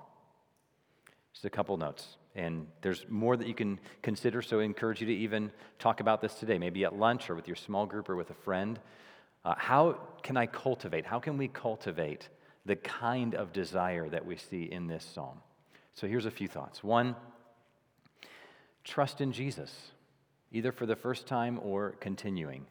Just 1.33 1.45
a 1.45 1.49
couple 1.49 1.75
notes. 1.77 2.17
And 2.35 2.67
there's 2.81 3.05
more 3.09 3.35
that 3.35 3.47
you 3.47 3.55
can 3.55 3.79
consider, 4.03 4.41
so 4.41 4.59
I 4.59 4.63
encourage 4.63 5.01
you 5.01 5.07
to 5.07 5.13
even 5.13 5.51
talk 5.79 5.99
about 5.99 6.21
this 6.21 6.35
today, 6.35 6.57
maybe 6.57 6.85
at 6.85 6.95
lunch 6.95 7.29
or 7.29 7.35
with 7.35 7.47
your 7.47 7.55
small 7.55 7.85
group 7.85 8.09
or 8.09 8.15
with 8.15 8.29
a 8.29 8.35
friend. 8.35 8.79
Uh, 9.43 9.55
how 9.57 9.97
can 10.21 10.37
I 10.37 10.45
cultivate? 10.45 11.05
How 11.05 11.19
can 11.19 11.37
we 11.37 11.47
cultivate 11.47 12.29
the 12.65 12.75
kind 12.75 13.35
of 13.35 13.53
desire 13.53 14.07
that 14.09 14.25
we 14.25 14.37
see 14.37 14.63
in 14.63 14.87
this 14.87 15.03
psalm? 15.03 15.39
So 15.93 16.07
here's 16.07 16.25
a 16.25 16.31
few 16.31 16.47
thoughts. 16.47 16.83
One, 16.83 17.15
trust 18.83 19.21
in 19.21 19.31
Jesus, 19.31 19.91
either 20.51 20.71
for 20.71 20.85
the 20.85 20.95
first 20.95 21.27
time 21.27 21.59
or 21.61 21.91
continuing. 21.99 22.65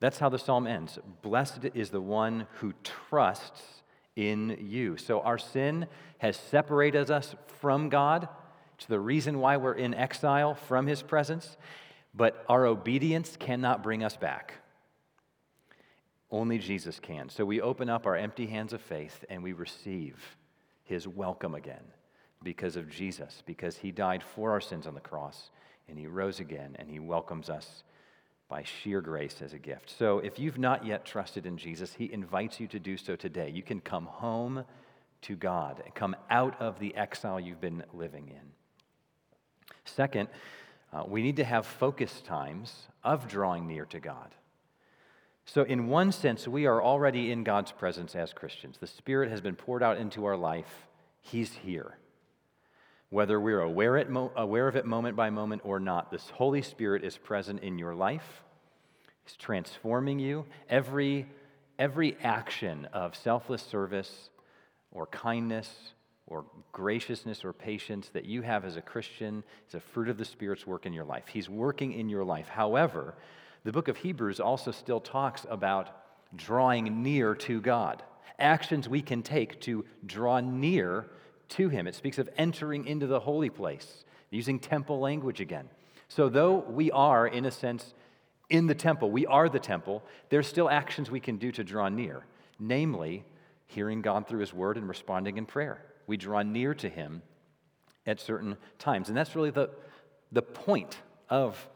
That's 0.00 0.18
how 0.18 0.28
the 0.28 0.38
psalm 0.38 0.66
ends. 0.66 0.98
Blessed 1.22 1.66
is 1.74 1.90
the 1.90 2.00
one 2.00 2.46
who 2.54 2.72
trusts 2.84 3.82
in 4.14 4.56
you. 4.60 4.96
So 4.96 5.20
our 5.20 5.38
sin 5.38 5.86
has 6.18 6.36
separated 6.36 7.10
us 7.10 7.34
from 7.60 7.88
God. 7.88 8.28
It's 8.76 8.86
the 8.86 9.00
reason 9.00 9.40
why 9.40 9.56
we're 9.56 9.74
in 9.74 9.94
exile 9.94 10.54
from 10.54 10.86
his 10.86 11.02
presence. 11.02 11.56
But 12.14 12.44
our 12.48 12.66
obedience 12.66 13.36
cannot 13.38 13.82
bring 13.82 14.04
us 14.04 14.16
back. 14.16 14.54
Only 16.30 16.58
Jesus 16.58 17.00
can. 17.00 17.28
So 17.28 17.44
we 17.44 17.60
open 17.60 17.88
up 17.88 18.06
our 18.06 18.16
empty 18.16 18.46
hands 18.46 18.72
of 18.72 18.82
faith 18.82 19.24
and 19.30 19.42
we 19.42 19.52
receive 19.52 20.36
his 20.84 21.08
welcome 21.08 21.54
again 21.54 21.84
because 22.42 22.76
of 22.76 22.90
Jesus, 22.90 23.42
because 23.46 23.76
he 23.76 23.90
died 23.90 24.22
for 24.22 24.50
our 24.50 24.60
sins 24.60 24.86
on 24.86 24.94
the 24.94 25.00
cross 25.00 25.50
and 25.88 25.98
he 25.98 26.06
rose 26.06 26.40
again 26.40 26.76
and 26.78 26.90
he 26.90 27.00
welcomes 27.00 27.48
us 27.48 27.82
by 28.48 28.62
sheer 28.62 29.00
grace 29.00 29.42
as 29.42 29.52
a 29.52 29.58
gift. 29.58 29.92
So 29.98 30.18
if 30.20 30.38
you've 30.38 30.58
not 30.58 30.84
yet 30.84 31.04
trusted 31.04 31.46
in 31.46 31.56
Jesus, 31.56 31.94
he 31.94 32.12
invites 32.12 32.60
you 32.60 32.66
to 32.68 32.78
do 32.78 32.96
so 32.96 33.16
today. 33.16 33.50
You 33.50 33.62
can 33.62 33.80
come 33.80 34.06
home 34.06 34.64
to 35.22 35.36
God 35.36 35.82
and 35.84 35.94
come 35.94 36.16
out 36.30 36.60
of 36.60 36.78
the 36.78 36.94
exile 36.94 37.40
you've 37.40 37.60
been 37.60 37.84
living 37.92 38.28
in. 38.28 38.52
Second, 39.84 40.28
uh, 40.92 41.04
we 41.06 41.22
need 41.22 41.36
to 41.36 41.44
have 41.44 41.66
focus 41.66 42.20
times 42.22 42.88
of 43.04 43.28
drawing 43.28 43.66
near 43.66 43.84
to 43.86 44.00
God. 44.00 44.34
So, 45.48 45.62
in 45.62 45.88
one 45.88 46.12
sense, 46.12 46.46
we 46.46 46.66
are 46.66 46.82
already 46.82 47.32
in 47.32 47.42
God's 47.42 47.72
presence 47.72 48.14
as 48.14 48.34
Christians. 48.34 48.76
The 48.76 48.86
Spirit 48.86 49.30
has 49.30 49.40
been 49.40 49.56
poured 49.56 49.82
out 49.82 49.96
into 49.96 50.26
our 50.26 50.36
life, 50.36 50.86
He's 51.22 51.54
here. 51.54 51.96
Whether 53.08 53.40
we're 53.40 53.62
aware, 53.62 54.04
mo- 54.10 54.30
aware 54.36 54.68
of 54.68 54.76
it 54.76 54.84
moment 54.84 55.16
by 55.16 55.30
moment 55.30 55.62
or 55.64 55.80
not, 55.80 56.10
this 56.10 56.28
Holy 56.28 56.60
Spirit 56.60 57.02
is 57.02 57.16
present 57.16 57.62
in 57.62 57.78
your 57.78 57.94
life. 57.94 58.42
He's 59.24 59.36
transforming 59.36 60.18
you. 60.18 60.44
Every, 60.68 61.26
every 61.78 62.18
action 62.22 62.84
of 62.92 63.16
selfless 63.16 63.62
service 63.62 64.28
or 64.92 65.06
kindness 65.06 65.74
or 66.26 66.44
graciousness 66.72 67.42
or 67.42 67.54
patience 67.54 68.10
that 68.10 68.26
you 68.26 68.42
have 68.42 68.66
as 68.66 68.76
a 68.76 68.82
Christian 68.82 69.42
is 69.66 69.74
a 69.74 69.80
fruit 69.80 70.10
of 70.10 70.18
the 70.18 70.26
Spirit's 70.26 70.66
work 70.66 70.84
in 70.84 70.92
your 70.92 71.06
life. 71.06 71.24
He's 71.32 71.48
working 71.48 71.94
in 71.94 72.10
your 72.10 72.24
life. 72.24 72.50
However, 72.50 73.14
the 73.68 73.72
book 73.72 73.88
of 73.88 73.98
Hebrews 73.98 74.40
also 74.40 74.70
still 74.70 74.98
talks 74.98 75.44
about 75.50 75.90
drawing 76.34 77.02
near 77.02 77.34
to 77.34 77.60
God, 77.60 78.02
actions 78.38 78.88
we 78.88 79.02
can 79.02 79.22
take 79.22 79.60
to 79.60 79.84
draw 80.06 80.40
near 80.40 81.04
to 81.50 81.68
him. 81.68 81.86
It 81.86 81.94
speaks 81.94 82.16
of 82.16 82.30
entering 82.38 82.86
into 82.86 83.06
the 83.06 83.20
holy 83.20 83.50
place, 83.50 84.06
using 84.30 84.58
temple 84.58 85.00
language 85.00 85.42
again. 85.42 85.68
So, 86.08 86.30
though 86.30 86.64
we 86.66 86.90
are, 86.92 87.26
in 87.26 87.44
a 87.44 87.50
sense, 87.50 87.92
in 88.48 88.68
the 88.68 88.74
temple, 88.74 89.10
we 89.10 89.26
are 89.26 89.50
the 89.50 89.60
temple, 89.60 90.02
there's 90.30 90.46
still 90.46 90.70
actions 90.70 91.10
we 91.10 91.20
can 91.20 91.36
do 91.36 91.52
to 91.52 91.62
draw 91.62 91.90
near, 91.90 92.24
namely, 92.58 93.22
hearing 93.66 94.00
God 94.00 94.26
through 94.26 94.40
his 94.40 94.54
word 94.54 94.78
and 94.78 94.88
responding 94.88 95.36
in 95.36 95.44
prayer. 95.44 95.84
We 96.06 96.16
draw 96.16 96.40
near 96.40 96.72
to 96.72 96.88
him 96.88 97.20
at 98.06 98.18
certain 98.18 98.56
times. 98.78 99.08
And 99.08 99.18
that's 99.18 99.36
really 99.36 99.50
the, 99.50 99.68
the 100.32 100.40
point 100.40 100.96
of 101.28 101.68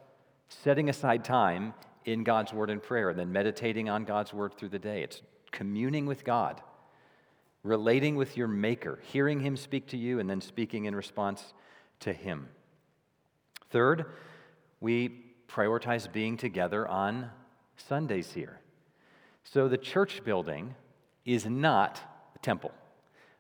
setting 0.63 0.89
aside 0.89 1.25
time 1.25 1.75
in 2.05 2.25
God's 2.25 2.53
word 2.53 2.71
and 2.71 2.83
prayer 2.83 3.11
and 3.11 3.19
then 3.19 3.33
meditating 3.33 3.89
on 3.89 4.05
God's 4.05 4.33
word 4.35 4.55
through 4.57 4.71
the 4.71 4.79
day. 4.79 5.03
It's 5.03 5.23
communing 5.51 6.07
with 6.07 6.25
God 6.25 6.61
relating 7.63 8.17
with 8.17 8.37
your 8.37 8.49
Maker, 8.49 8.99
hearing 9.03 9.41
Him 9.41 9.57
speak 9.57 9.87
to 9.89 9.97
you, 9.97 10.19
and 10.19 10.29
then 10.29 10.41
speaking 10.41 10.87
in 10.87 10.95
response 10.95 11.55
to 12.01 12.13
Him. 12.13 12.49
Third, 13.71 14.07
we 14.81 15.25
prioritize 15.49 16.11
being 16.11 16.37
together 16.37 16.87
on 16.89 17.31
Sundays 17.77 18.33
here. 18.33 18.61
So 19.45 19.69
the 19.69 19.79
church 19.79 20.25
building 20.25 20.75
is 21.25 21.47
not 21.47 22.01
a 22.35 22.39
temple. 22.41 22.73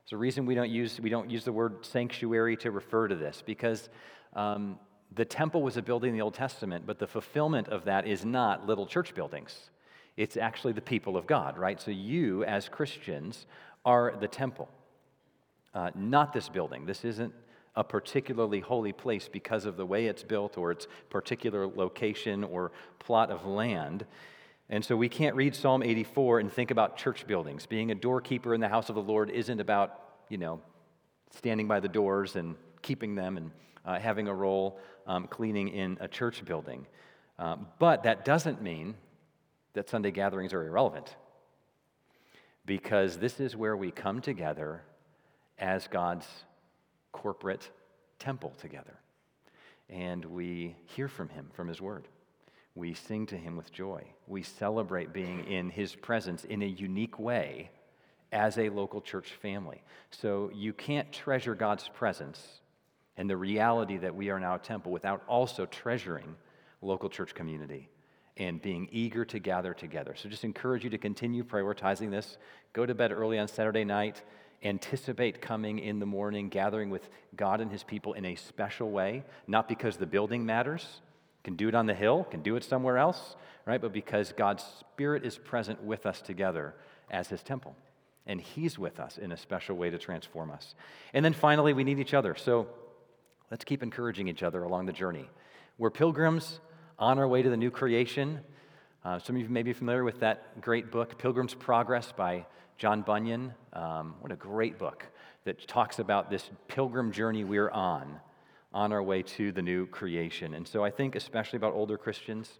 There's 0.04 0.12
a 0.12 0.16
reason 0.16 0.46
we 0.46 0.54
don't 0.54 0.70
use, 0.70 1.00
we 1.00 1.10
don't 1.10 1.30
use 1.30 1.44
the 1.44 1.52
word 1.52 1.84
sanctuary 1.84 2.56
to 2.58 2.70
refer 2.70 3.08
to 3.08 3.16
this, 3.16 3.42
because 3.44 3.88
um, 4.34 4.78
the 5.14 5.24
temple 5.24 5.62
was 5.62 5.76
a 5.76 5.82
building 5.82 6.10
in 6.10 6.16
the 6.16 6.22
Old 6.22 6.34
Testament, 6.34 6.86
but 6.86 6.98
the 6.98 7.06
fulfillment 7.06 7.68
of 7.68 7.84
that 7.84 8.06
is 8.06 8.24
not 8.24 8.66
little 8.66 8.86
church 8.86 9.14
buildings. 9.14 9.70
It's 10.16 10.36
actually 10.36 10.72
the 10.72 10.82
people 10.82 11.16
of 11.16 11.26
God, 11.26 11.58
right? 11.58 11.80
So 11.80 11.90
you, 11.90 12.44
as 12.44 12.68
Christians, 12.68 13.46
are 13.84 14.14
the 14.18 14.28
temple, 14.28 14.68
uh, 15.74 15.90
not 15.94 16.32
this 16.32 16.48
building. 16.48 16.86
This 16.86 17.04
isn't 17.04 17.32
a 17.74 17.82
particularly 17.82 18.60
holy 18.60 18.92
place 18.92 19.28
because 19.32 19.64
of 19.64 19.76
the 19.76 19.86
way 19.86 20.06
it's 20.06 20.22
built 20.22 20.58
or 20.58 20.70
its 20.70 20.86
particular 21.08 21.66
location 21.66 22.44
or 22.44 22.70
plot 22.98 23.30
of 23.30 23.46
land. 23.46 24.04
And 24.68 24.84
so 24.84 24.96
we 24.96 25.08
can't 25.08 25.34
read 25.34 25.54
Psalm 25.54 25.82
84 25.82 26.40
and 26.40 26.52
think 26.52 26.70
about 26.70 26.96
church 26.96 27.26
buildings. 27.26 27.66
Being 27.66 27.90
a 27.90 27.94
doorkeeper 27.94 28.54
in 28.54 28.60
the 28.60 28.68
house 28.68 28.88
of 28.88 28.94
the 28.94 29.02
Lord 29.02 29.30
isn't 29.30 29.60
about, 29.60 29.98
you 30.28 30.38
know, 30.38 30.60
standing 31.30 31.66
by 31.66 31.80
the 31.80 31.88
doors 31.88 32.36
and 32.36 32.56
keeping 32.82 33.14
them 33.14 33.38
and 33.38 33.50
uh, 33.84 33.98
having 33.98 34.28
a 34.28 34.34
role 34.34 34.78
um, 35.06 35.26
cleaning 35.26 35.68
in 35.68 35.98
a 36.00 36.08
church 36.08 36.44
building. 36.44 36.86
Um, 37.38 37.66
but 37.78 38.04
that 38.04 38.24
doesn't 38.24 38.62
mean 38.62 38.94
that 39.74 39.88
Sunday 39.88 40.10
gatherings 40.10 40.52
are 40.52 40.66
irrelevant 40.66 41.14
because 42.64 43.18
this 43.18 43.40
is 43.40 43.56
where 43.56 43.76
we 43.76 43.90
come 43.90 44.20
together 44.20 44.82
as 45.58 45.88
God's 45.88 46.26
corporate 47.10 47.68
temple 48.18 48.52
together. 48.58 48.98
And 49.88 50.24
we 50.24 50.76
hear 50.86 51.08
from 51.08 51.28
Him, 51.28 51.50
from 51.54 51.68
His 51.68 51.80
Word. 51.80 52.08
We 52.74 52.94
sing 52.94 53.26
to 53.26 53.36
Him 53.36 53.56
with 53.56 53.72
joy. 53.72 54.04
We 54.26 54.42
celebrate 54.42 55.12
being 55.12 55.44
in 55.44 55.70
His 55.70 55.94
presence 55.94 56.44
in 56.44 56.62
a 56.62 56.66
unique 56.66 57.18
way 57.18 57.70
as 58.30 58.56
a 58.56 58.70
local 58.70 59.00
church 59.00 59.32
family. 59.42 59.82
So 60.10 60.50
you 60.54 60.72
can't 60.72 61.12
treasure 61.12 61.54
God's 61.54 61.88
presence 61.88 62.61
and 63.22 63.30
the 63.30 63.36
reality 63.36 63.98
that 63.98 64.16
we 64.16 64.30
are 64.30 64.40
now 64.40 64.56
a 64.56 64.58
temple 64.58 64.90
without 64.90 65.22
also 65.28 65.64
treasuring 65.64 66.34
local 66.80 67.08
church 67.08 67.36
community 67.36 67.88
and 68.36 68.60
being 68.60 68.88
eager 68.90 69.24
to 69.24 69.38
gather 69.38 69.72
together. 69.72 70.16
So 70.16 70.28
just 70.28 70.42
encourage 70.42 70.82
you 70.82 70.90
to 70.90 70.98
continue 70.98 71.44
prioritizing 71.44 72.10
this. 72.10 72.36
Go 72.72 72.84
to 72.84 72.96
bed 72.96 73.12
early 73.12 73.38
on 73.38 73.46
Saturday 73.46 73.84
night. 73.84 74.22
Anticipate 74.64 75.40
coming 75.40 75.78
in 75.78 76.00
the 76.00 76.06
morning, 76.06 76.48
gathering 76.48 76.90
with 76.90 77.08
God 77.36 77.60
and 77.60 77.70
his 77.70 77.84
people 77.84 78.14
in 78.14 78.24
a 78.24 78.34
special 78.34 78.90
way, 78.90 79.22
not 79.46 79.68
because 79.68 79.98
the 79.98 80.06
building 80.06 80.44
matters, 80.44 81.00
can 81.44 81.54
do 81.54 81.68
it 81.68 81.76
on 81.76 81.86
the 81.86 81.94
hill, 81.94 82.26
can 82.28 82.42
do 82.42 82.56
it 82.56 82.64
somewhere 82.64 82.98
else, 82.98 83.36
right? 83.66 83.80
But 83.80 83.92
because 83.92 84.32
God's 84.32 84.64
Spirit 84.80 85.24
is 85.24 85.38
present 85.38 85.80
with 85.80 86.06
us 86.06 86.20
together 86.20 86.74
as 87.08 87.28
his 87.28 87.44
temple. 87.44 87.76
And 88.26 88.40
he's 88.40 88.80
with 88.80 88.98
us 88.98 89.16
in 89.16 89.30
a 89.30 89.36
special 89.36 89.76
way 89.76 89.90
to 89.90 89.98
transform 89.98 90.50
us. 90.50 90.74
And 91.14 91.24
then 91.24 91.34
finally, 91.34 91.72
we 91.72 91.84
need 91.84 92.00
each 92.00 92.14
other. 92.14 92.34
So 92.34 92.66
let's 93.52 93.64
keep 93.64 93.82
encouraging 93.82 94.28
each 94.28 94.42
other 94.42 94.62
along 94.62 94.86
the 94.86 94.92
journey. 94.94 95.28
We're 95.76 95.90
pilgrims 95.90 96.60
on 96.98 97.18
our 97.18 97.28
way 97.28 97.42
to 97.42 97.50
the 97.50 97.56
new 97.58 97.70
creation. 97.70 98.40
Uh, 99.04 99.18
some 99.18 99.36
of 99.36 99.42
you 99.42 99.48
may 99.50 99.62
be 99.62 99.74
familiar 99.74 100.04
with 100.04 100.20
that 100.20 100.58
great 100.62 100.90
book, 100.90 101.18
Pilgrim's 101.18 101.52
Progress 101.52 102.12
by 102.12 102.46
John 102.78 103.02
Bunyan. 103.02 103.52
Um, 103.74 104.14
what 104.20 104.32
a 104.32 104.36
great 104.36 104.78
book 104.78 105.06
that 105.44 105.68
talks 105.68 105.98
about 105.98 106.30
this 106.30 106.50
pilgrim 106.66 107.12
journey 107.12 107.44
we're 107.44 107.68
on, 107.68 108.20
on 108.72 108.90
our 108.90 109.02
way 109.02 109.22
to 109.22 109.52
the 109.52 109.60
new 109.60 109.84
creation. 109.84 110.54
And 110.54 110.66
so 110.66 110.82
I 110.82 110.90
think, 110.90 111.14
especially 111.14 111.58
about 111.58 111.74
older 111.74 111.98
Christians, 111.98 112.58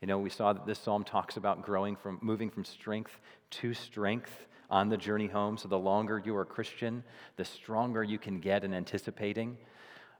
you 0.00 0.06
know, 0.06 0.20
we 0.20 0.30
saw 0.30 0.52
that 0.52 0.66
this 0.66 0.78
psalm 0.78 1.02
talks 1.02 1.36
about 1.36 1.62
growing 1.62 1.96
from 1.96 2.20
moving 2.22 2.48
from 2.48 2.64
strength 2.64 3.18
to 3.50 3.74
strength 3.74 4.46
on 4.70 4.88
the 4.88 4.96
journey 4.96 5.26
home. 5.26 5.56
So 5.56 5.66
the 5.66 5.80
longer 5.80 6.22
you 6.24 6.36
are 6.36 6.42
a 6.42 6.46
Christian, 6.46 7.02
the 7.34 7.44
stronger 7.44 8.04
you 8.04 8.20
can 8.20 8.38
get 8.38 8.62
in 8.62 8.72
anticipating 8.72 9.56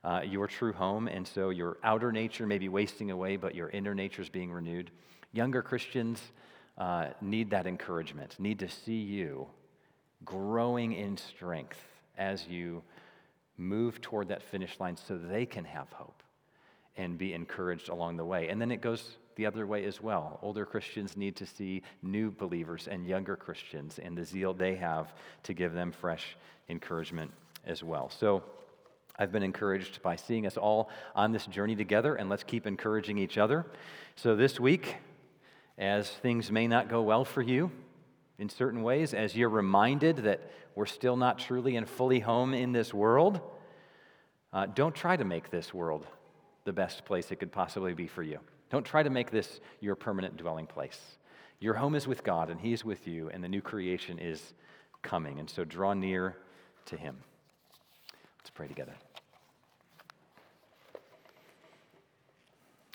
uh, 0.05 0.23
your 0.25 0.47
true 0.47 0.73
home. 0.73 1.09
And 1.09 1.27
so 1.27 1.51
your 1.51 1.79
outer 1.83 2.13
nature 2.13 2.47
may 2.47 2.59
be 2.59 2.69
wasting 2.69 3.11
away, 3.11 3.37
but 3.37 3.55
your 3.55 3.69
inner 3.71 3.95
nature 3.95 4.23
is 4.23 4.29
being 4.29 4.51
renewed. 4.51 4.91
Younger 5.33 5.63
Christians 5.63 6.21
uh, 6.79 7.09
need 7.21 7.51
that 7.51 7.67
encouragement, 7.67 8.39
need 8.39 8.59
to 8.59 8.69
see 8.69 9.01
you 9.01 9.47
growing 10.25 10.93
in 10.93 11.17
strength 11.17 11.81
as 12.19 12.47
you 12.47 12.83
move 13.57 14.01
toward 14.01 14.29
that 14.29 14.43
finish 14.43 14.79
line 14.81 14.97
so 14.97 15.17
they 15.17 15.47
can 15.47 15.65
have 15.65 15.89
hope 15.93 16.23
and 16.97 17.17
be 17.17 17.33
encouraged 17.33 17.89
along 17.89 18.17
the 18.17 18.25
way. 18.25 18.49
And 18.49 18.61
then 18.61 18.71
it 18.71 18.81
goes 18.81 19.17
the 19.37 19.47
other 19.47 19.67
way 19.67 19.85
as 19.85 20.03
well. 20.03 20.39
Older 20.43 20.67
Christians 20.67 21.17
need 21.17 21.37
to 21.37 21.47
see 21.47 21.83
new 22.03 22.31
believers 22.31 22.89
and 22.91 23.07
younger 23.07 23.37
Christians 23.37 23.99
and 23.99 24.17
the 24.17 24.25
zeal 24.25 24.53
they 24.53 24.75
have 24.77 25.13
to 25.45 25.55
give 25.55 25.73
them 25.73 25.91
fresh 25.91 26.37
encouragement 26.69 27.31
as 27.67 27.83
well. 27.83 28.11
So, 28.11 28.43
I've 29.19 29.33
been 29.33 29.43
encouraged 29.43 30.03
by 30.03 30.17
seeing 30.17 30.47
us 30.47 30.57
all 30.57 30.89
on 31.15 31.33
this 31.33 31.47
journey 31.47 31.77
together, 31.77 32.15
and 32.15 32.29
let's 32.31 32.45
keep 32.45 32.67
encouraging 32.67 33.19
each 33.19 33.39
other. 33.39 33.67
So, 34.17 34.35
this 34.37 34.59
week, 34.59 34.97
as 35.79 36.09
things 36.09 36.51
may 36.51 36.67
not 36.67 36.89
go 36.89 37.03
well 37.03 37.25
for 37.25 37.43
you 37.43 37.71
in 38.39 38.49
certain 38.49 38.83
ways, 38.83 39.15
as 39.15 39.37
you're 39.37 39.49
reminded 39.49 40.19
that 40.19 40.51
we're 40.75 40.87
still 40.87 41.17
not 41.17 41.39
truly 41.39 41.77
and 41.77 41.89
fully 41.89 42.21
home 42.21 42.55
in 42.55 42.73
this 42.73 42.95
world, 42.95 43.41
uh, 44.53 44.67
don't 44.67 44.95
try 44.95 45.17
to 45.17 45.25
make 45.25 45.51
this 45.51 45.73
world 45.75 46.07
the 46.65 46.73
best 46.73 47.05
place 47.05 47.31
it 47.31 47.37
could 47.37 47.53
possibly 47.53 47.95
be 47.95 48.07
for 48.07 48.23
you. 48.23 48.39
Don't 48.71 48.85
try 48.85 49.03
to 49.03 49.11
make 49.11 49.31
this 49.31 49.61
your 49.81 49.95
permanent 49.95 50.37
dwelling 50.37 50.67
place. 50.67 51.01
Your 51.61 51.75
home 51.75 51.95
is 51.95 52.07
with 52.09 52.25
God, 52.25 52.51
and 52.51 52.61
He 52.61 52.73
is 52.73 52.85
with 52.85 53.07
you, 53.07 53.29
and 53.31 53.45
the 53.45 53.49
new 53.49 53.61
creation 53.61 54.19
is 54.19 54.55
coming. 55.03 55.39
And 55.39 55.49
so 55.49 55.65
draw 55.65 55.93
near 55.93 56.37
to 56.87 56.97
Him. 56.97 57.19
Let's 58.43 58.51
pray 58.51 58.67
together. 58.67 58.95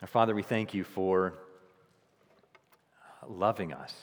Our 0.01 0.07
Father, 0.09 0.35
we 0.35 0.43
thank 0.43 0.73
you 0.73 0.83
for 0.83 1.35
uh, 3.23 3.31
loving 3.31 3.71
us 3.71 3.93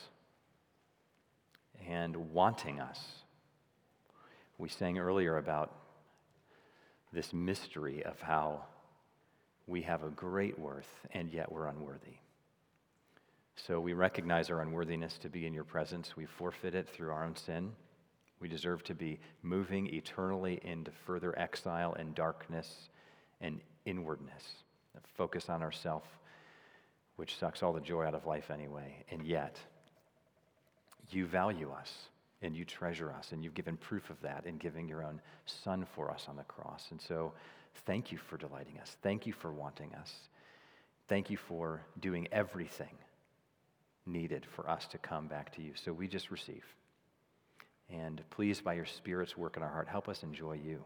and 1.87 2.33
wanting 2.33 2.81
us. 2.81 2.99
We 4.57 4.71
sang 4.71 4.99
earlier 4.99 5.37
about 5.37 5.75
this 7.13 7.35
mystery 7.35 8.03
of 8.03 8.19
how 8.23 8.65
we 9.67 9.83
have 9.83 10.03
a 10.03 10.09
great 10.09 10.59
worth 10.59 10.89
and 11.13 11.31
yet 11.31 11.53
we're 11.53 11.67
unworthy. 11.67 12.17
So 13.57 13.81
we 13.81 13.93
recognize 13.93 14.49
our 14.49 14.63
unworthiness 14.63 15.19
to 15.19 15.29
be 15.29 15.47
in 15.47 15.53
your 15.53 15.65
presence. 15.65 16.17
We 16.17 16.25
forfeit 16.25 16.75
it 16.75 16.89
through 16.89 17.11
our 17.11 17.23
own 17.23 17.37
sin. 17.37 17.73
We 18.41 18.49
deserve 18.49 18.83
to 18.85 18.95
be 18.95 19.21
moving 19.43 19.87
eternally 19.95 20.61
into 20.63 20.91
further 21.07 21.39
exile 21.39 21.95
and 21.95 22.15
darkness 22.15 22.89
and 23.41 23.61
inwardness, 23.85 24.45
a 24.97 25.01
focus 25.17 25.49
on 25.49 25.63
ourself, 25.63 26.05
which 27.17 27.37
sucks 27.39 27.63
all 27.63 27.73
the 27.73 27.81
joy 27.81 28.05
out 28.05 28.15
of 28.15 28.27
life 28.27 28.51
anyway. 28.51 29.05
And 29.11 29.27
yet, 29.27 29.59
you 31.11 31.27
value 31.27 31.71
us 31.71 31.93
and 32.43 32.57
you 32.57 32.65
treasure 32.65 33.13
us, 33.13 33.33
and 33.33 33.43
you've 33.43 33.55
given 33.55 33.77
proof 33.77 34.11
of 34.11 34.21
that 34.21 34.45
in 34.45 34.59
giving 34.59 34.89
your 34.89 35.03
own 35.03 35.21
Son 35.47 35.87
for 35.95 36.11
us 36.11 36.27
on 36.29 36.37
the 36.37 36.43
cross. 36.45 36.89
And 36.91 37.01
so, 37.01 37.33
thank 37.87 38.13
you 38.13 38.19
for 38.19 38.37
delighting 38.37 38.79
us. 38.81 38.97
Thank 39.03 39.27
you 39.27 39.33
for 39.33 39.53
wanting 39.53 39.95
us. 39.95 40.13
Thank 41.09 41.31
you 41.31 41.37
for 41.37 41.83
doing 42.01 42.29
everything 42.33 42.97
needed 44.07 44.47
for 44.55 44.69
us 44.69 44.87
to 44.89 44.99
come 44.99 45.27
back 45.27 45.55
to 45.57 45.63
you. 45.63 45.73
So 45.75 45.93
we 45.93 46.09
just 46.09 46.31
receive. 46.31 46.65
And 47.95 48.23
please, 48.31 48.61
by 48.61 48.75
your 48.75 48.87
Spirit's 48.87 49.37
work 49.37 49.57
in 49.57 49.63
our 49.63 49.71
heart, 49.71 49.89
help 49.89 50.09
us 50.09 50.23
enjoy 50.23 50.55
you. 50.65 50.85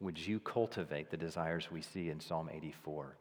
Would 0.00 0.18
you 0.18 0.38
cultivate 0.38 1.10
the 1.10 1.16
desires 1.16 1.70
we 1.70 1.82
see 1.82 2.08
in 2.08 2.20
Psalm 2.20 2.48
84? 2.52 3.16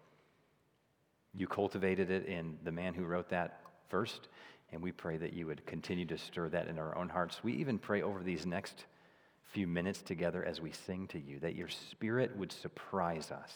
You 1.34 1.48
cultivated 1.48 2.12
it 2.12 2.26
in 2.28 2.58
the 2.64 2.72
man 2.72 2.94
who 2.94 3.06
wrote 3.06 3.30
that 3.30 3.62
first, 3.90 4.30
and 4.72 4.82
we 4.82 4.92
pray 4.92 5.18
that 5.18 5.34
you 5.34 5.48
would 5.48 5.66
continue 5.66 6.06
to 6.06 6.18
stir 6.18 6.50
that 6.50 6.68
in 6.68 6.78
our 6.78 6.96
own 6.98 7.10
hearts. 7.10 7.44
We 7.44 7.54
even 7.54 7.80
pray 7.80 8.02
over 8.02 8.22
these 8.22 8.46
next 8.46 8.86
few 9.52 9.66
minutes 9.66 10.02
together 10.02 10.46
as 10.46 10.62
we 10.62 10.72
sing 10.72 11.08
to 11.08 11.20
you, 11.20 11.40
that 11.40 11.56
your 11.56 11.70
Spirit 11.70 12.36
would 12.38 12.52
surprise 12.52 13.32
us 13.32 13.54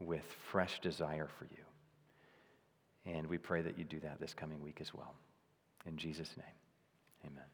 with 0.00 0.24
fresh 0.50 0.80
desire 0.80 1.28
for 1.38 1.44
you. 1.44 3.12
And 3.12 3.26
we 3.26 3.36
pray 3.36 3.60
that 3.60 3.78
you 3.78 3.84
do 3.84 4.00
that 4.00 4.18
this 4.18 4.32
coming 4.32 4.62
week 4.62 4.78
as 4.80 4.94
well. 4.94 5.14
In 5.86 5.98
Jesus' 5.98 6.34
name, 6.38 7.26
amen. 7.30 7.44